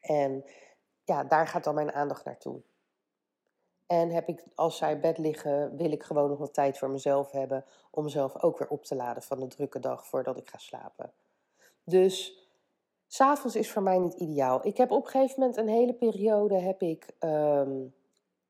En 0.00 0.44
ja, 1.04 1.24
daar 1.24 1.46
gaat 1.46 1.64
dan 1.64 1.74
mijn 1.74 1.92
aandacht 1.92 2.24
naartoe. 2.24 2.60
En 3.86 4.10
heb 4.10 4.28
ik, 4.28 4.44
als 4.54 4.76
zij 4.76 5.00
bed 5.00 5.18
liggen, 5.18 5.76
wil 5.76 5.92
ik 5.92 6.02
gewoon 6.02 6.28
nog 6.28 6.38
wat 6.38 6.54
tijd 6.54 6.78
voor 6.78 6.90
mezelf 6.90 7.30
hebben. 7.30 7.64
Om 7.90 8.04
mezelf 8.04 8.42
ook 8.42 8.58
weer 8.58 8.68
op 8.68 8.84
te 8.84 8.94
laden 8.94 9.22
van 9.22 9.40
de 9.40 9.46
drukke 9.46 9.80
dag 9.80 10.06
voordat 10.06 10.36
ik 10.36 10.48
ga 10.48 10.58
slapen. 10.58 11.12
Dus 11.84 12.46
s'avonds 13.06 13.56
is 13.56 13.70
voor 13.70 13.82
mij 13.82 13.98
niet 13.98 14.14
ideaal. 14.14 14.66
Ik 14.66 14.76
heb 14.76 14.90
op 14.90 15.04
een 15.04 15.10
gegeven 15.10 15.40
moment 15.40 15.58
een 15.58 15.68
hele 15.68 15.92
periode 15.92 16.54
heb 16.54 16.82
ik. 16.82 17.06
Um, 17.20 17.94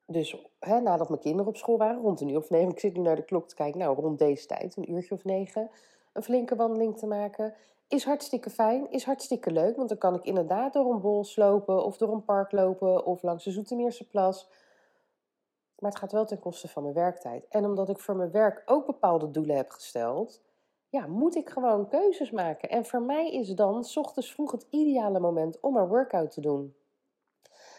dus 0.06 0.36
hè, 0.58 0.80
nadat 0.80 1.08
mijn 1.08 1.20
kinderen 1.20 1.46
op 1.46 1.56
school 1.56 1.78
waren, 1.78 2.02
rond 2.02 2.20
een 2.20 2.28
uur 2.28 2.36
of 2.36 2.50
negen. 2.50 2.70
Ik 2.70 2.80
zit 2.80 2.96
nu 2.96 3.00
naar 3.00 3.16
de 3.16 3.24
klok 3.24 3.48
te 3.48 3.54
kijken. 3.54 3.78
Nou, 3.80 4.00
rond 4.00 4.18
deze 4.18 4.46
tijd, 4.46 4.76
een 4.76 4.92
uurtje 4.92 5.14
of 5.14 5.24
negen. 5.24 5.70
Een 6.12 6.22
flinke 6.22 6.56
wandeling 6.56 6.98
te 6.98 7.06
maken. 7.06 7.54
Is 7.88 8.04
hartstikke 8.04 8.50
fijn, 8.50 8.90
is 8.90 9.04
hartstikke 9.04 9.50
leuk. 9.50 9.76
Want 9.76 9.88
dan 9.88 9.98
kan 9.98 10.14
ik 10.14 10.24
inderdaad 10.24 10.72
door 10.72 10.92
een 10.92 11.00
bos 11.00 11.36
lopen. 11.36 11.84
Of 11.84 11.96
door 11.96 12.12
een 12.12 12.24
park 12.24 12.52
lopen. 12.52 13.06
Of 13.06 13.22
langs 13.22 13.44
de 13.44 13.50
Zoetermeerse 13.50 14.08
plas 14.08 14.48
maar 15.78 15.90
het 15.90 15.98
gaat 15.98 16.12
wel 16.12 16.26
ten 16.26 16.38
koste 16.38 16.68
van 16.68 16.82
mijn 16.82 16.94
werktijd. 16.94 17.46
En 17.48 17.64
omdat 17.64 17.88
ik 17.88 17.98
voor 17.98 18.16
mijn 18.16 18.30
werk 18.30 18.62
ook 18.66 18.86
bepaalde 18.86 19.30
doelen 19.30 19.56
heb 19.56 19.70
gesteld, 19.70 20.40
ja, 20.88 21.06
moet 21.06 21.36
ik 21.36 21.48
gewoon 21.48 21.88
keuzes 21.88 22.30
maken. 22.30 22.68
En 22.68 22.86
voor 22.86 23.02
mij 23.02 23.32
is 23.32 23.48
dan 23.48 23.84
s 23.84 23.96
ochtends 23.96 24.32
vroeg 24.32 24.52
het 24.52 24.66
ideale 24.70 25.20
moment 25.20 25.60
om 25.60 25.76
een 25.76 25.88
workout 25.88 26.30
te 26.30 26.40
doen. 26.40 26.74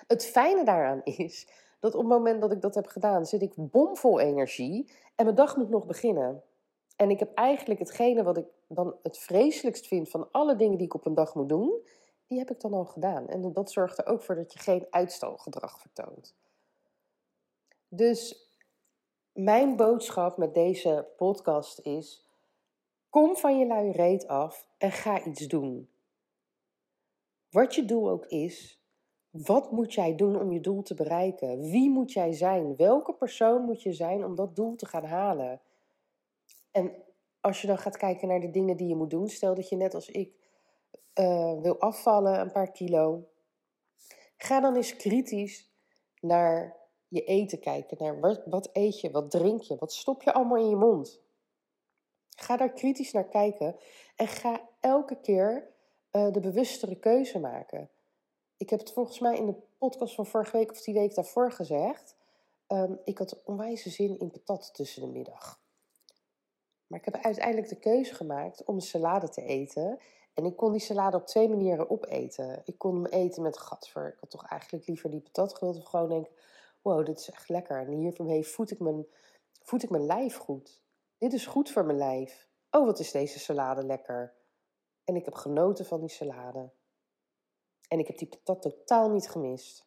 Het 0.08 0.26
fijne 0.26 0.64
daaraan 0.64 1.02
is 1.04 1.50
dat 1.80 1.96
op 1.96 2.00
het 2.00 2.10
moment 2.10 2.42
dat 2.42 2.52
ik 2.52 2.62
dat 2.62 2.76
heb 2.76 2.88
gedaan, 2.88 3.26
zit 3.26 3.42
ik 3.42 3.54
bomvol 3.56 4.20
energie 4.20 4.92
en 5.16 5.24
mijn 5.26 5.36
dag 5.38 5.56
moet 5.58 5.70
nog 5.70 5.86
beginnen. 5.86 6.44
En 6.96 7.10
ik 7.10 7.20
heb 7.20 7.34
eigenlijk 7.34 7.80
hetgene 7.80 8.24
wat 8.24 8.38
ik 8.38 8.46
dan 8.68 8.96
het 9.04 9.18
vreselijkst 9.18 9.88
vind 9.88 10.10
van 10.10 10.28
alle 10.32 10.56
dingen 10.56 10.78
die 10.78 10.86
ik 10.86 10.94
op 10.94 11.06
een 11.06 11.14
dag 11.14 11.36
moet 11.36 11.50
doen, 11.50 11.82
die 12.28 12.38
heb 12.38 12.52
ik 12.52 12.60
dan 12.60 12.74
al 12.74 12.86
gedaan. 12.86 13.28
En 13.28 13.54
dat 13.54 13.72
zorgt 13.72 13.98
er 13.98 14.06
ook 14.06 14.22
voor 14.22 14.36
dat 14.36 14.54
je 14.54 14.60
geen 14.60 14.88
uitstelgedrag 14.90 15.80
vertoont. 15.80 16.36
Dus 17.90 18.50
mijn 19.34 19.76
boodschap 19.76 20.38
met 20.38 20.54
deze 20.54 21.08
podcast 21.18 21.80
is: 21.80 22.28
kom 23.10 23.36
van 23.36 23.60
je 23.60 23.68
luie 23.68 23.92
reet 23.92 24.28
af 24.28 24.68
en 24.78 24.92
ga 24.92 25.24
iets 25.24 25.48
doen. 25.48 25.90
Wat 27.50 27.76
je 27.76 27.86
doel 27.86 28.10
ook 28.10 28.26
is, 28.26 28.82
wat 29.30 29.72
moet 29.72 29.94
jij 29.94 30.16
doen 30.16 30.40
om 30.40 30.52
je 30.52 30.60
doel 30.60 30.82
te 30.82 30.94
bereiken? 30.94 31.60
Wie 31.60 31.90
moet 31.90 32.12
jij 32.12 32.32
zijn? 32.32 32.76
Welke 32.76 33.14
persoon 33.14 33.62
moet 33.62 33.82
je 33.82 33.94
zijn 33.94 34.26
om 34.26 34.36
dat 34.36 34.56
doel 34.56 34.76
te 34.76 34.86
gaan 34.86 35.06
halen? 35.06 35.62
En 36.72 37.04
als 37.42 37.62
je 37.62 37.68
dan 37.68 37.78
gaat 37.78 37.98
kijken 37.98 38.28
naar 38.28 38.40
de 38.40 38.50
dingen 38.50 38.78
die 38.78 38.88
je 38.88 38.96
moet 38.96 39.10
doen, 39.10 39.28
stel 39.28 39.56
dat 39.56 39.70
je 39.70 39.76
net 39.76 39.94
als 39.94 40.10
ik 40.10 40.36
uh, 41.20 41.62
wil 41.62 41.80
afvallen, 41.80 42.40
een 42.40 42.52
paar 42.52 42.72
kilo, 42.72 43.28
ga 44.38 44.60
dan 44.60 44.76
eens 44.76 44.96
kritisch 44.96 45.72
naar 46.22 46.76
je 47.08 47.24
eten 47.24 47.60
kijken. 47.60 47.98
Naar 48.00 48.42
wat, 48.46 48.70
eet 48.74 49.02
je, 49.02 49.12
wat 49.12 49.32
drink 49.32 49.62
je, 49.62 49.76
wat 49.76 49.94
stop 49.94 50.24
je 50.24 50.34
allemaal 50.34 50.58
in 50.58 50.70
je 50.70 50.76
mond. 50.76 51.20
Ga 52.30 52.58
daar 52.58 52.74
kritisch 52.74 53.12
naar 53.12 53.28
kijken 53.28 53.76
en 54.16 54.28
ga 54.28 54.70
elke 54.80 55.20
keer 55.20 55.68
uh, 56.12 56.32
de 56.32 56.40
bewustere 56.40 56.96
keuze 56.96 57.40
maken. 57.40 57.90
Ik 58.58 58.70
heb 58.70 58.80
het 58.80 58.92
volgens 58.92 59.20
mij 59.20 59.38
in 59.38 59.46
de 59.46 59.56
podcast 59.78 60.16
van 60.16 60.26
vorige 60.26 60.58
week 60.58 60.72
of 60.72 60.82
die 60.82 60.94
week 60.94 61.16
daarvoor 61.16 61.52
gezegd. 61.52 62.16
Um, 62.68 63.00
ik 63.04 63.18
had 63.18 63.44
onwijze 63.44 63.90
zin 63.90 64.20
in 64.20 64.32
patat 64.32 64.74
tussen 64.74 65.02
de 65.02 65.08
middag. 65.08 65.60
Maar 66.88 67.00
ik 67.00 67.06
heb 67.06 67.16
uiteindelijk 67.16 67.70
de 67.70 67.80
keuze 67.80 68.16
gemaakt 68.16 68.64
om 68.64 68.76
een 68.76 68.82
salade 68.82 69.30
te 69.30 69.42
eten. 69.42 70.00
En 70.34 70.46
ik 70.46 70.56
kon 70.56 70.72
die 70.72 70.82
salade 70.82 71.18
op 71.18 71.26
twee 71.26 71.50
manieren 71.50 71.90
opeten. 71.90 72.62
Ik 72.66 72.78
kon 72.78 72.96
hem 72.96 73.06
eten 73.06 73.42
met 73.42 73.58
gatver. 73.58 74.08
Ik 74.08 74.20
had 74.20 74.30
toch 74.30 74.46
eigenlijk 74.46 74.88
liever 74.88 75.10
die 75.10 75.20
patat 75.20 75.56
gewild. 75.56 75.78
Of 75.78 75.84
gewoon 75.84 76.10
denken, 76.10 76.32
wow, 76.88 77.06
dit 77.06 77.20
is 77.20 77.30
echt 77.30 77.50
lekker. 77.50 77.80
En 77.80 77.92
hiermee 77.92 78.48
voed 78.48 78.72
ik 78.72 78.80
mijn, 78.80 79.06
voed 79.64 79.84
ik 79.84 79.90
mijn 79.90 80.06
lijf 80.06 80.36
goed. 80.36 80.84
Dit 81.18 81.34
is 81.34 81.46
goed 81.46 81.72
voor 81.72 81.86
mijn 81.86 81.98
lijf. 81.98 82.50
Oh, 82.72 82.86
wat 82.86 83.00
is 83.00 83.12
deze 83.12 83.40
salade 83.40 83.86
lekker. 83.86 84.34
En 85.04 85.16
ik 85.16 85.26
heb 85.26 85.34
genoten 85.34 85.86
van 85.86 86.00
die 86.00 86.10
salade. 86.10 86.70
En 87.88 88.00
ik 88.00 88.08
heb 88.08 88.18
die 88.18 88.28
patat 88.28 88.62
totaal 88.62 89.10
niet 89.10 89.30
gemist. 89.30 89.86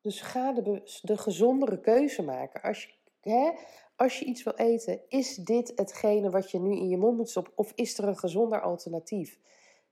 Dus 0.00 0.20
ga 0.20 0.52
de, 0.52 1.00
de 1.02 1.18
gezondere 1.18 1.80
keuze 1.80 2.22
maken. 2.22 2.62
Als 2.62 2.84
je, 2.84 2.92
hè, 3.30 3.52
als 3.96 4.18
je 4.18 4.24
iets 4.24 4.42
wil 4.42 4.54
eten, 4.54 5.00
is 5.08 5.34
dit 5.34 5.72
hetgene 5.74 6.30
wat 6.30 6.50
je 6.50 6.60
nu 6.60 6.76
in 6.76 6.88
je 6.88 6.96
mond 6.96 7.16
moet 7.16 7.30
stoppen? 7.30 7.52
Of 7.56 7.72
is 7.74 7.98
er 7.98 8.08
een 8.08 8.18
gezonder 8.18 8.60
alternatief? 8.60 9.40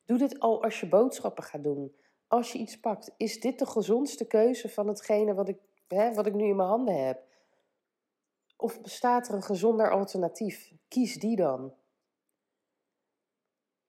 Doe 0.04 0.18
dit 0.18 0.40
al 0.40 0.62
als 0.62 0.80
je 0.80 0.88
boodschappen 0.88 1.44
gaat 1.44 1.64
doen 1.64 1.94
als 2.34 2.52
je 2.52 2.58
iets 2.58 2.80
pakt, 2.80 3.14
is 3.16 3.40
dit 3.40 3.58
de 3.58 3.66
gezondste 3.66 4.26
keuze 4.26 4.68
van 4.68 4.88
hetgene 4.88 5.34
wat 5.34 5.48
ik, 5.48 5.58
hè, 5.88 6.14
wat 6.14 6.26
ik 6.26 6.34
nu 6.34 6.44
in 6.44 6.56
mijn 6.56 6.68
handen 6.68 7.06
heb? 7.06 7.22
Of 8.56 8.80
bestaat 8.80 9.28
er 9.28 9.34
een 9.34 9.42
gezonder 9.42 9.90
alternatief? 9.90 10.72
Kies 10.88 11.14
die 11.14 11.36
dan. 11.36 11.74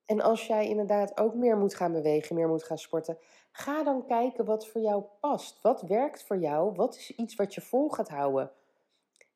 En 0.05 0.21
als 0.21 0.47
jij 0.47 0.67
inderdaad 0.67 1.17
ook 1.17 1.33
meer 1.33 1.57
moet 1.57 1.75
gaan 1.75 1.91
bewegen, 1.91 2.35
meer 2.35 2.47
moet 2.47 2.63
gaan 2.63 2.77
sporten, 2.77 3.17
ga 3.51 3.83
dan 3.83 4.05
kijken 4.05 4.45
wat 4.45 4.67
voor 4.67 4.81
jou 4.81 5.03
past. 5.19 5.61
Wat 5.61 5.81
werkt 5.81 6.23
voor 6.23 6.37
jou? 6.37 6.75
Wat 6.75 6.95
is 6.95 7.15
iets 7.15 7.35
wat 7.35 7.53
je 7.53 7.61
vol 7.61 7.89
gaat 7.89 8.09
houden? 8.09 8.51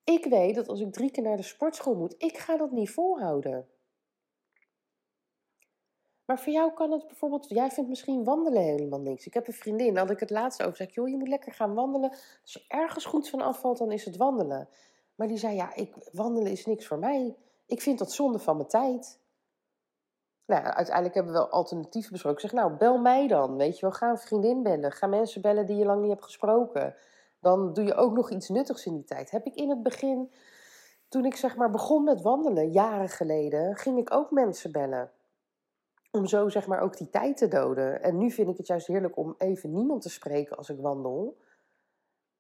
Ik 0.04 0.26
weet 0.26 0.56
dat 0.56 0.68
als 0.68 0.80
ik 0.80 0.94
drie 0.94 1.12
keer 1.12 1.24
naar 1.24 1.38
de 1.38 1.44
sportschool 1.44 1.96
moet, 1.96 2.16
ik 2.18 2.38
ga 2.38 2.58
dat 2.58 2.72
niet 2.72 2.90
volhouden. 2.90 3.68
Maar 6.30 6.40
voor 6.40 6.54
jou 6.54 6.74
kan 6.74 6.92
het 6.92 7.08
bijvoorbeeld, 7.08 7.50
jij 7.50 7.70
vindt 7.70 7.90
misschien 7.90 8.24
wandelen 8.24 8.62
helemaal 8.62 9.00
niks. 9.00 9.26
Ik 9.26 9.34
heb 9.34 9.48
een 9.48 9.54
vriendin, 9.54 9.98
had 9.98 10.10
ik 10.10 10.20
het 10.20 10.30
laatst 10.30 10.64
over, 10.64 10.76
zei 10.76 10.90
joh, 10.92 11.10
je 11.10 11.18
moet 11.18 11.28
lekker 11.28 11.54
gaan 11.54 11.74
wandelen. 11.74 12.10
Als 12.42 12.54
je 12.54 12.66
ergens 12.68 13.06
goed 13.06 13.30
van 13.30 13.42
afvalt, 13.42 13.78
dan 13.78 13.92
is 13.92 14.06
het 14.06 14.18
wandelen. 14.18 14.70
Maar 15.16 15.28
die 15.28 15.38
zei, 15.38 15.56
ja, 15.56 15.76
ik, 15.76 15.96
wandelen 16.12 16.52
is 16.52 16.66
niks 16.66 16.88
voor 16.88 17.00
mij. 17.00 17.36
Ik 17.66 17.82
vind 17.82 18.00
dat 18.00 18.12
zonde 18.12 18.40
van 18.40 18.56
mijn 18.56 18.68
tijd. 18.68 19.20
Nou, 20.46 20.64
uiteindelijk 20.64 21.16
hebben 21.16 21.34
we 21.34 21.40
wel 21.40 21.50
alternatieven 21.50 22.12
besproken. 22.12 22.44
Ik 22.44 22.50
zeg, 22.50 22.60
nou, 22.62 22.78
bel 22.78 22.98
mij 22.98 23.28
dan, 23.28 23.58
weet 23.58 23.76
je 23.76 23.82
wel. 23.82 23.96
Ga 23.96 24.10
een 24.10 24.18
vriendin 24.18 24.64
bellen. 24.64 24.92
Ga 24.92 25.08
mensen 25.08 25.42
bellen 25.42 25.66
die 25.66 25.78
je 25.78 25.86
lang 25.86 26.02
niet 26.02 26.12
hebt 26.12 26.24
gesproken. 26.24 26.96
Dan 27.40 27.74
doe 27.74 27.84
je 27.84 27.96
ook 27.96 28.14
nog 28.14 28.32
iets 28.32 28.50
nuttigs 28.50 28.86
in 28.86 28.94
die 28.94 29.06
tijd. 29.06 29.32
Heb 29.32 29.46
ik 29.46 29.56
in 29.56 29.70
het 29.70 29.84
begin, 29.84 30.32
toen 31.08 31.26
ik 31.26 31.36
zeg 31.36 31.56
maar 31.56 31.70
begon 31.70 32.04
met 32.04 32.22
wandelen, 32.22 32.72
jaren 32.72 33.10
geleden, 33.10 33.76
ging 33.76 33.98
ik 33.98 34.14
ook 34.14 34.32
mensen 34.32 34.72
bellen 34.72 35.12
om 36.12 36.26
zo 36.26 36.50
zeg 36.50 36.68
maar 36.68 36.80
ook 36.80 36.98
die 36.98 37.10
tijd 37.10 37.38
te 37.38 37.48
doden. 37.48 38.04
En 38.04 38.18
nu 38.18 38.32
vind 38.32 38.50
ik 38.50 38.58
het 38.58 38.68
juist 38.68 38.88
heerlijk 38.88 39.18
om 39.18 39.36
even 39.38 39.74
niemand 39.74 40.02
te 40.02 40.10
spreken 40.10 40.58
als 40.58 40.70
ik 40.70 40.80
wandel. 40.80 41.38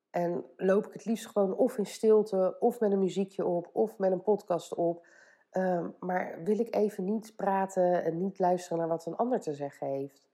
En 0.10 0.46
loop 0.58 0.86
ik 0.86 0.94
het 0.94 1.06
liefst 1.06 1.28
gewoon 1.28 1.56
of 1.56 1.78
in 1.78 1.86
stilte, 1.86 2.56
of 2.60 2.80
met 2.80 2.92
een 2.92 3.00
muziekje 3.00 3.46
op, 3.46 3.70
of 3.74 3.98
met 3.98 4.12
een 4.12 4.24
podcast 4.24 4.74
op. 4.76 5.06
Um, 5.52 5.96
maar 6.00 6.44
wil 6.44 6.60
ik 6.60 6.76
even 6.76 7.06
niet 7.06 7.36
praten 7.36 8.04
en 8.04 8.18
niet 8.18 8.40
luisteren 8.40 8.78
naar 8.78 8.88
wat 8.88 9.06
een 9.06 9.16
ander 9.16 9.40
te 9.40 9.54
zeggen 9.54 9.88
heeft. 9.88 10.28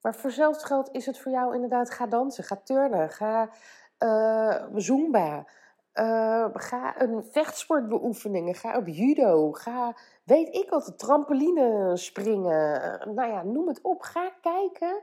Maar 0.00 0.14
voor 0.14 0.30
zelfs 0.30 0.64
geld 0.64 0.90
is 0.92 1.06
het 1.06 1.18
voor 1.18 1.32
jou 1.32 1.54
inderdaad, 1.54 1.90
ga 1.90 2.06
dansen, 2.06 2.44
ga 2.44 2.56
turnen, 2.56 3.10
ga 3.10 3.50
uh, 3.98 4.66
zumba. 4.74 5.46
Uh, 5.94 6.48
ga 6.52 7.00
een 7.00 7.24
vechtsport 7.24 7.88
beoefeningen. 7.88 8.54
Ga 8.54 8.76
op 8.76 8.86
judo. 8.86 9.52
Ga, 9.52 9.96
weet 10.24 10.54
ik 10.54 10.70
wat, 10.70 10.98
trampoline 10.98 11.96
springen. 11.96 12.82
Uh, 12.82 13.14
nou 13.14 13.30
ja, 13.30 13.42
noem 13.42 13.68
het 13.68 13.80
op. 13.82 14.00
Ga 14.00 14.32
kijken 14.40 15.02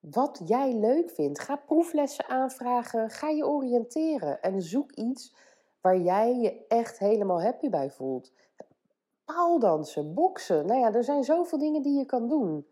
wat 0.00 0.40
jij 0.44 0.74
leuk 0.74 1.10
vindt. 1.10 1.40
Ga 1.40 1.56
proeflessen 1.56 2.28
aanvragen. 2.28 3.10
Ga 3.10 3.28
je 3.28 3.46
oriënteren. 3.46 4.42
En 4.42 4.62
zoek 4.62 4.92
iets 4.92 5.34
waar 5.80 5.98
jij 5.98 6.34
je 6.34 6.66
echt 6.68 6.98
helemaal 6.98 7.42
happy 7.42 7.70
bij 7.70 7.90
voelt. 7.90 8.32
Paaldansen, 9.24 10.14
boksen. 10.14 10.66
Nou 10.66 10.80
ja, 10.80 10.92
er 10.92 11.04
zijn 11.04 11.24
zoveel 11.24 11.58
dingen 11.58 11.82
die 11.82 11.98
je 11.98 12.06
kan 12.06 12.28
doen. 12.28 12.66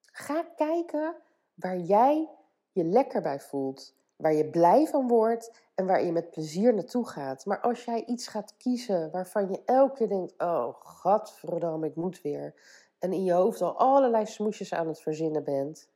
Ga 0.00 0.42
kijken 0.56 1.16
waar 1.54 1.78
jij 1.78 2.28
je 2.72 2.84
lekker 2.84 3.22
bij 3.22 3.40
voelt. 3.40 3.97
Waar 4.18 4.34
je 4.34 4.50
blij 4.50 4.86
van 4.86 5.08
wordt 5.08 5.52
en 5.74 5.86
waar 5.86 6.04
je 6.04 6.12
met 6.12 6.30
plezier 6.30 6.74
naartoe 6.74 7.08
gaat. 7.08 7.44
Maar 7.46 7.60
als 7.60 7.84
jij 7.84 8.04
iets 8.04 8.28
gaat 8.28 8.56
kiezen 8.56 9.10
waarvan 9.10 9.50
je 9.50 9.62
elke 9.64 9.94
keer 9.94 10.08
denkt: 10.08 10.34
oh, 10.38 10.74
godverdamme, 10.82 11.86
ik 11.86 11.96
moet 11.96 12.22
weer. 12.22 12.54
En 12.98 13.12
in 13.12 13.24
je 13.24 13.32
hoofd 13.32 13.62
al 13.62 13.78
allerlei 13.78 14.26
smoesjes 14.26 14.72
aan 14.72 14.88
het 14.88 15.00
verzinnen 15.00 15.44
bent. 15.44 15.88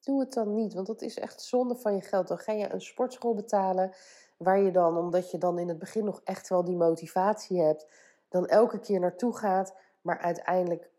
Doe 0.00 0.20
het 0.20 0.32
dan 0.32 0.54
niet, 0.54 0.74
want 0.74 0.86
dat 0.86 1.02
is 1.02 1.18
echt 1.18 1.42
zonde 1.42 1.76
van 1.76 1.94
je 1.94 2.00
geld. 2.00 2.28
Dan 2.28 2.38
ga 2.38 2.52
je 2.52 2.72
een 2.72 2.80
sportschool 2.80 3.34
betalen 3.34 3.92
waar 4.36 4.60
je 4.60 4.70
dan, 4.70 4.98
omdat 4.98 5.30
je 5.30 5.38
dan 5.38 5.58
in 5.58 5.68
het 5.68 5.78
begin 5.78 6.04
nog 6.04 6.20
echt 6.24 6.48
wel 6.48 6.64
die 6.64 6.76
motivatie 6.76 7.60
hebt, 7.60 7.86
dan 8.28 8.46
elke 8.46 8.78
keer 8.78 9.00
naartoe 9.00 9.36
gaat, 9.36 9.76
maar 10.00 10.18
uiteindelijk 10.18 10.90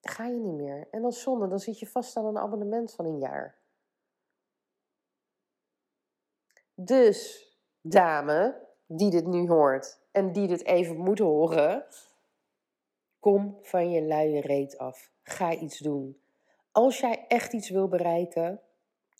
ga 0.00 0.26
je 0.26 0.40
niet 0.40 0.54
meer. 0.54 0.88
En 0.90 1.02
dan 1.02 1.12
zonde, 1.12 1.48
dan 1.48 1.60
zit 1.60 1.78
je 1.78 1.86
vast 1.86 2.16
aan 2.16 2.26
een 2.26 2.38
abonnement 2.38 2.94
van 2.94 3.04
een 3.04 3.18
jaar. 3.18 3.58
Dus, 6.78 7.48
dame, 7.80 8.66
die 8.86 9.10
dit 9.10 9.26
nu 9.26 9.48
hoort 9.48 10.00
en 10.12 10.32
die 10.32 10.48
dit 10.48 10.64
even 10.64 10.96
moet 10.96 11.18
horen, 11.18 11.84
kom 13.20 13.58
van 13.62 13.90
je 13.90 14.02
luie 14.02 14.40
reet 14.40 14.78
af. 14.78 15.10
Ga 15.22 15.54
iets 15.54 15.78
doen. 15.78 16.20
Als 16.72 17.00
jij 17.00 17.24
echt 17.28 17.52
iets 17.52 17.70
wil 17.70 17.88
bereiken, 17.88 18.60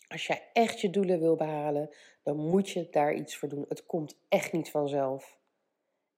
als 0.07 0.27
jij 0.27 0.49
echt 0.53 0.81
je 0.81 0.89
doelen 0.89 1.19
wil 1.19 1.35
behalen, 1.35 1.89
dan 2.23 2.37
moet 2.37 2.69
je 2.69 2.89
daar 2.89 3.13
iets 3.13 3.37
voor 3.37 3.49
doen. 3.49 3.65
Het 3.69 3.85
komt 3.85 4.17
echt 4.29 4.51
niet 4.51 4.71
vanzelf. 4.71 5.37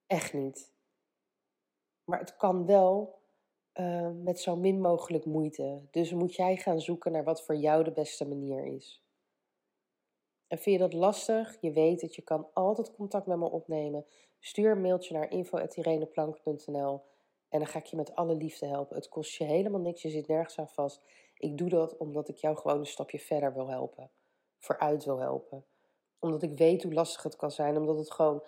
Echt 0.08 0.34
niet. 0.34 0.72
Maar 2.04 2.20
het 2.20 2.38
kan 2.38 2.66
wel 2.66 3.20
uh, 3.74 4.10
met 4.24 4.40
zo 4.40 4.56
min 4.56 4.82
mogelijk 4.82 5.26
moeite. 5.26 5.82
Dus 5.92 6.12
moet 6.12 6.36
jij 6.36 6.56
gaan 6.56 6.82
zoeken 6.82 7.12
naar 7.12 7.24
wat 7.24 7.46
voor 7.46 7.56
jou 7.56 7.84
de 7.84 7.92
beste 7.92 8.28
manier 8.28 8.66
is. 8.66 9.04
En 10.50 10.58
vind 10.58 10.76
je 10.76 10.88
dat 10.88 10.94
lastig? 10.94 11.58
Je 11.62 11.72
weet 11.72 12.02
dat 12.02 12.16
je 12.16 12.22
kan 12.22 12.48
altijd 12.54 12.94
contact 12.94 13.26
met 13.26 13.38
me 13.38 13.50
opnemen. 13.50 14.06
Stuur 14.40 14.72
een 14.72 14.82
mailtje 14.82 15.14
naar 15.14 15.32
info.ireneplank.nl 15.32 17.02
en 17.50 17.60
dan 17.60 17.68
ga 17.68 17.80
ik 17.80 17.86
je 17.86 17.96
met 17.96 18.16
alle 18.16 18.36
liefde 18.36 18.66
helpen. 18.66 18.96
Het 18.96 19.10
kost 19.10 19.36
je 19.36 19.44
helemaal 19.44 19.80
niks, 19.80 20.02
je 20.02 20.10
zit 20.10 20.28
nergens 20.28 20.60
aan 20.60 20.70
vast. 20.70 21.02
Ik 21.38 21.58
doe 21.58 21.70
dat 21.70 21.98
omdat 21.98 22.30
ik 22.30 22.38
jou 22.38 22.58
gewoon 22.58 22.80
een 22.80 22.86
stapje 22.86 23.20
verder 23.20 23.54
wil 23.54 23.70
helpen. 23.70 24.12
Vooruit 24.58 25.06
wil 25.06 25.20
helpen. 25.20 25.66
Omdat 26.20 26.44
ik 26.44 26.58
weet 26.58 26.84
hoe 26.84 26.94
lastig 26.94 27.24
het 27.24 27.36
kan 27.36 27.52
zijn. 27.52 27.78
Omdat 27.78 27.98
het 27.98 28.12
gewoon 28.12 28.44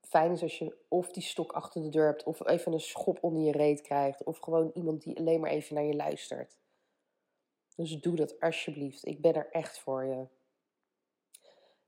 fijn 0.00 0.32
is 0.32 0.42
als 0.42 0.58
je 0.58 0.76
of 0.88 1.12
die 1.12 1.22
stok 1.22 1.52
achter 1.52 1.82
de 1.82 1.88
deur 1.88 2.06
hebt. 2.06 2.24
Of 2.24 2.46
even 2.46 2.72
een 2.72 2.80
schop 2.80 3.18
onder 3.20 3.42
je 3.42 3.52
reet 3.52 3.80
krijgt. 3.80 4.24
Of 4.24 4.38
gewoon 4.38 4.70
iemand 4.74 5.02
die 5.02 5.18
alleen 5.18 5.40
maar 5.40 5.50
even 5.50 5.74
naar 5.74 5.84
je 5.84 5.96
luistert. 5.96 6.58
Dus 7.76 8.00
doe 8.00 8.16
dat 8.16 8.40
alsjeblieft. 8.40 9.06
Ik 9.06 9.20
ben 9.20 9.34
er 9.34 9.50
echt 9.50 9.78
voor 9.78 10.04
je. 10.04 10.26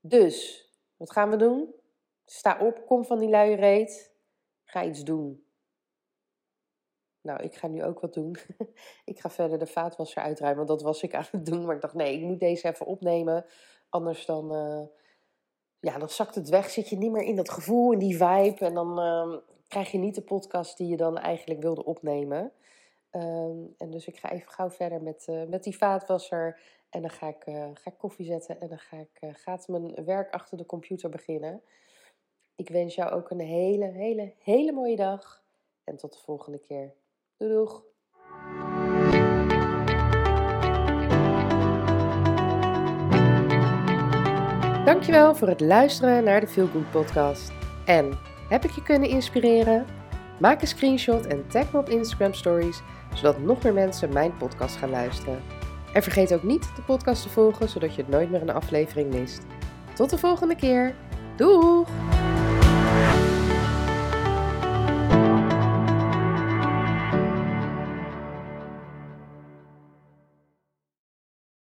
Dus, 0.05 0.67
wat 0.97 1.13
gaan 1.13 1.31
we 1.31 1.37
doen? 1.37 1.75
Sta 2.25 2.59
op, 2.61 2.87
kom 2.87 3.05
van 3.05 3.19
die 3.19 3.29
luie 3.29 3.57
reet. 3.57 4.15
Ga 4.65 4.85
iets 4.85 5.05
doen. 5.05 5.45
Nou, 7.21 7.43
ik 7.43 7.55
ga 7.55 7.67
nu 7.67 7.85
ook 7.85 8.01
wat 8.01 8.15
doen. 8.15 8.37
ik 9.05 9.21
ga 9.21 9.31
verder 9.31 9.59
de 9.59 9.67
vaatwasser 9.67 10.23
uitruimen, 10.23 10.67
want 10.67 10.79
dat 10.79 10.89
was 10.89 11.03
ik 11.03 11.15
aan 11.15 11.27
het 11.31 11.47
doen. 11.47 11.65
Maar 11.65 11.75
ik 11.75 11.81
dacht, 11.81 11.95
nee, 11.95 12.17
ik 12.17 12.23
moet 12.23 12.41
deze 12.41 12.69
even 12.69 12.87
opnemen. 12.87 13.47
Anders 13.89 14.27
dan, 14.27 14.55
uh, 14.55 14.87
ja, 15.81 15.99
dan 15.99 16.09
zakt 16.09 16.35
het 16.35 16.49
weg. 16.49 16.71
Zit 16.71 16.89
je 16.89 16.97
niet 16.97 17.13
meer 17.13 17.23
in 17.23 17.37
dat 17.37 17.51
gevoel, 17.51 17.93
in 17.93 17.99
die 17.99 18.17
vibe. 18.17 18.65
En 18.65 18.75
dan 18.75 18.99
uh, 18.99 19.39
krijg 19.69 19.91
je 19.91 19.99
niet 19.99 20.15
de 20.15 20.23
podcast 20.23 20.77
die 20.77 20.89
je 20.89 20.97
dan 20.97 21.19
eigenlijk 21.19 21.63
wilde 21.63 21.85
opnemen. 21.85 22.53
Um, 23.11 23.75
en 23.79 23.91
dus 23.91 24.07
ik 24.07 24.17
ga 24.17 24.31
even 24.31 24.53
gauw 24.53 24.71
verder 24.71 25.03
met, 25.03 25.27
uh, 25.31 25.45
met 25.49 25.63
die 25.63 25.77
vaatwasser. 25.77 26.61
En 26.93 27.01
dan 27.01 27.11
ga 27.11 27.29
ik, 27.29 27.43
ga 27.75 27.91
ik 27.91 27.99
koffie 27.99 28.27
zetten. 28.27 28.61
En 28.61 28.69
dan 28.69 28.79
ga 28.79 28.97
ik, 28.97 29.37
gaat 29.37 29.69
mijn 29.69 30.05
werk 30.05 30.33
achter 30.33 30.59
de 30.59 30.67
computer 30.67 31.11
beginnen. 31.11 31.63
Ik 32.55 32.69
wens 32.69 32.95
jou 32.95 33.11
ook 33.11 33.31
een 33.31 33.41
hele, 33.41 33.85
hele, 33.85 34.35
hele 34.39 34.73
mooie 34.73 34.97
dag. 34.97 35.43
En 35.85 35.97
tot 35.97 36.13
de 36.13 36.19
volgende 36.19 36.59
keer. 36.59 36.95
Doei 37.37 37.53
doeg! 37.53 37.85
Dankjewel 44.85 45.35
voor 45.35 45.49
het 45.49 45.61
luisteren 45.61 46.25
naar 46.25 46.41
de 46.41 46.49
Feel 46.49 46.67
Good 46.67 46.91
podcast. 46.91 47.53
En 47.87 48.19
heb 48.49 48.65
ik 48.65 48.71
je 48.71 48.83
kunnen 48.83 49.09
inspireren? 49.09 49.87
Maak 50.41 50.61
een 50.61 50.67
screenshot 50.67 51.27
en 51.27 51.49
tag 51.49 51.73
me 51.73 51.79
op 51.79 51.89
Instagram 51.89 52.35
stories, 52.35 52.81
zodat 53.15 53.39
nog 53.39 53.63
meer 53.63 53.75
mensen 53.75 54.13
mijn 54.13 54.37
podcast 54.37 54.77
gaan 54.77 54.91
luisteren. 54.91 55.62
En 55.93 56.03
vergeet 56.03 56.35
ook 56.35 56.43
niet 56.43 56.71
de 56.77 56.83
podcast 56.83 57.23
te 57.23 57.29
volgen, 57.29 57.69
zodat 57.69 57.95
je 57.95 58.05
nooit 58.07 58.31
meer 58.31 58.43
een 58.43 58.51
aflevering 58.51 59.13
mist. 59.15 59.43
Tot 59.95 60.11
de 60.11 60.19
volgende 60.19 60.57
keer. 60.57 60.95
Doeg! 61.37 62.22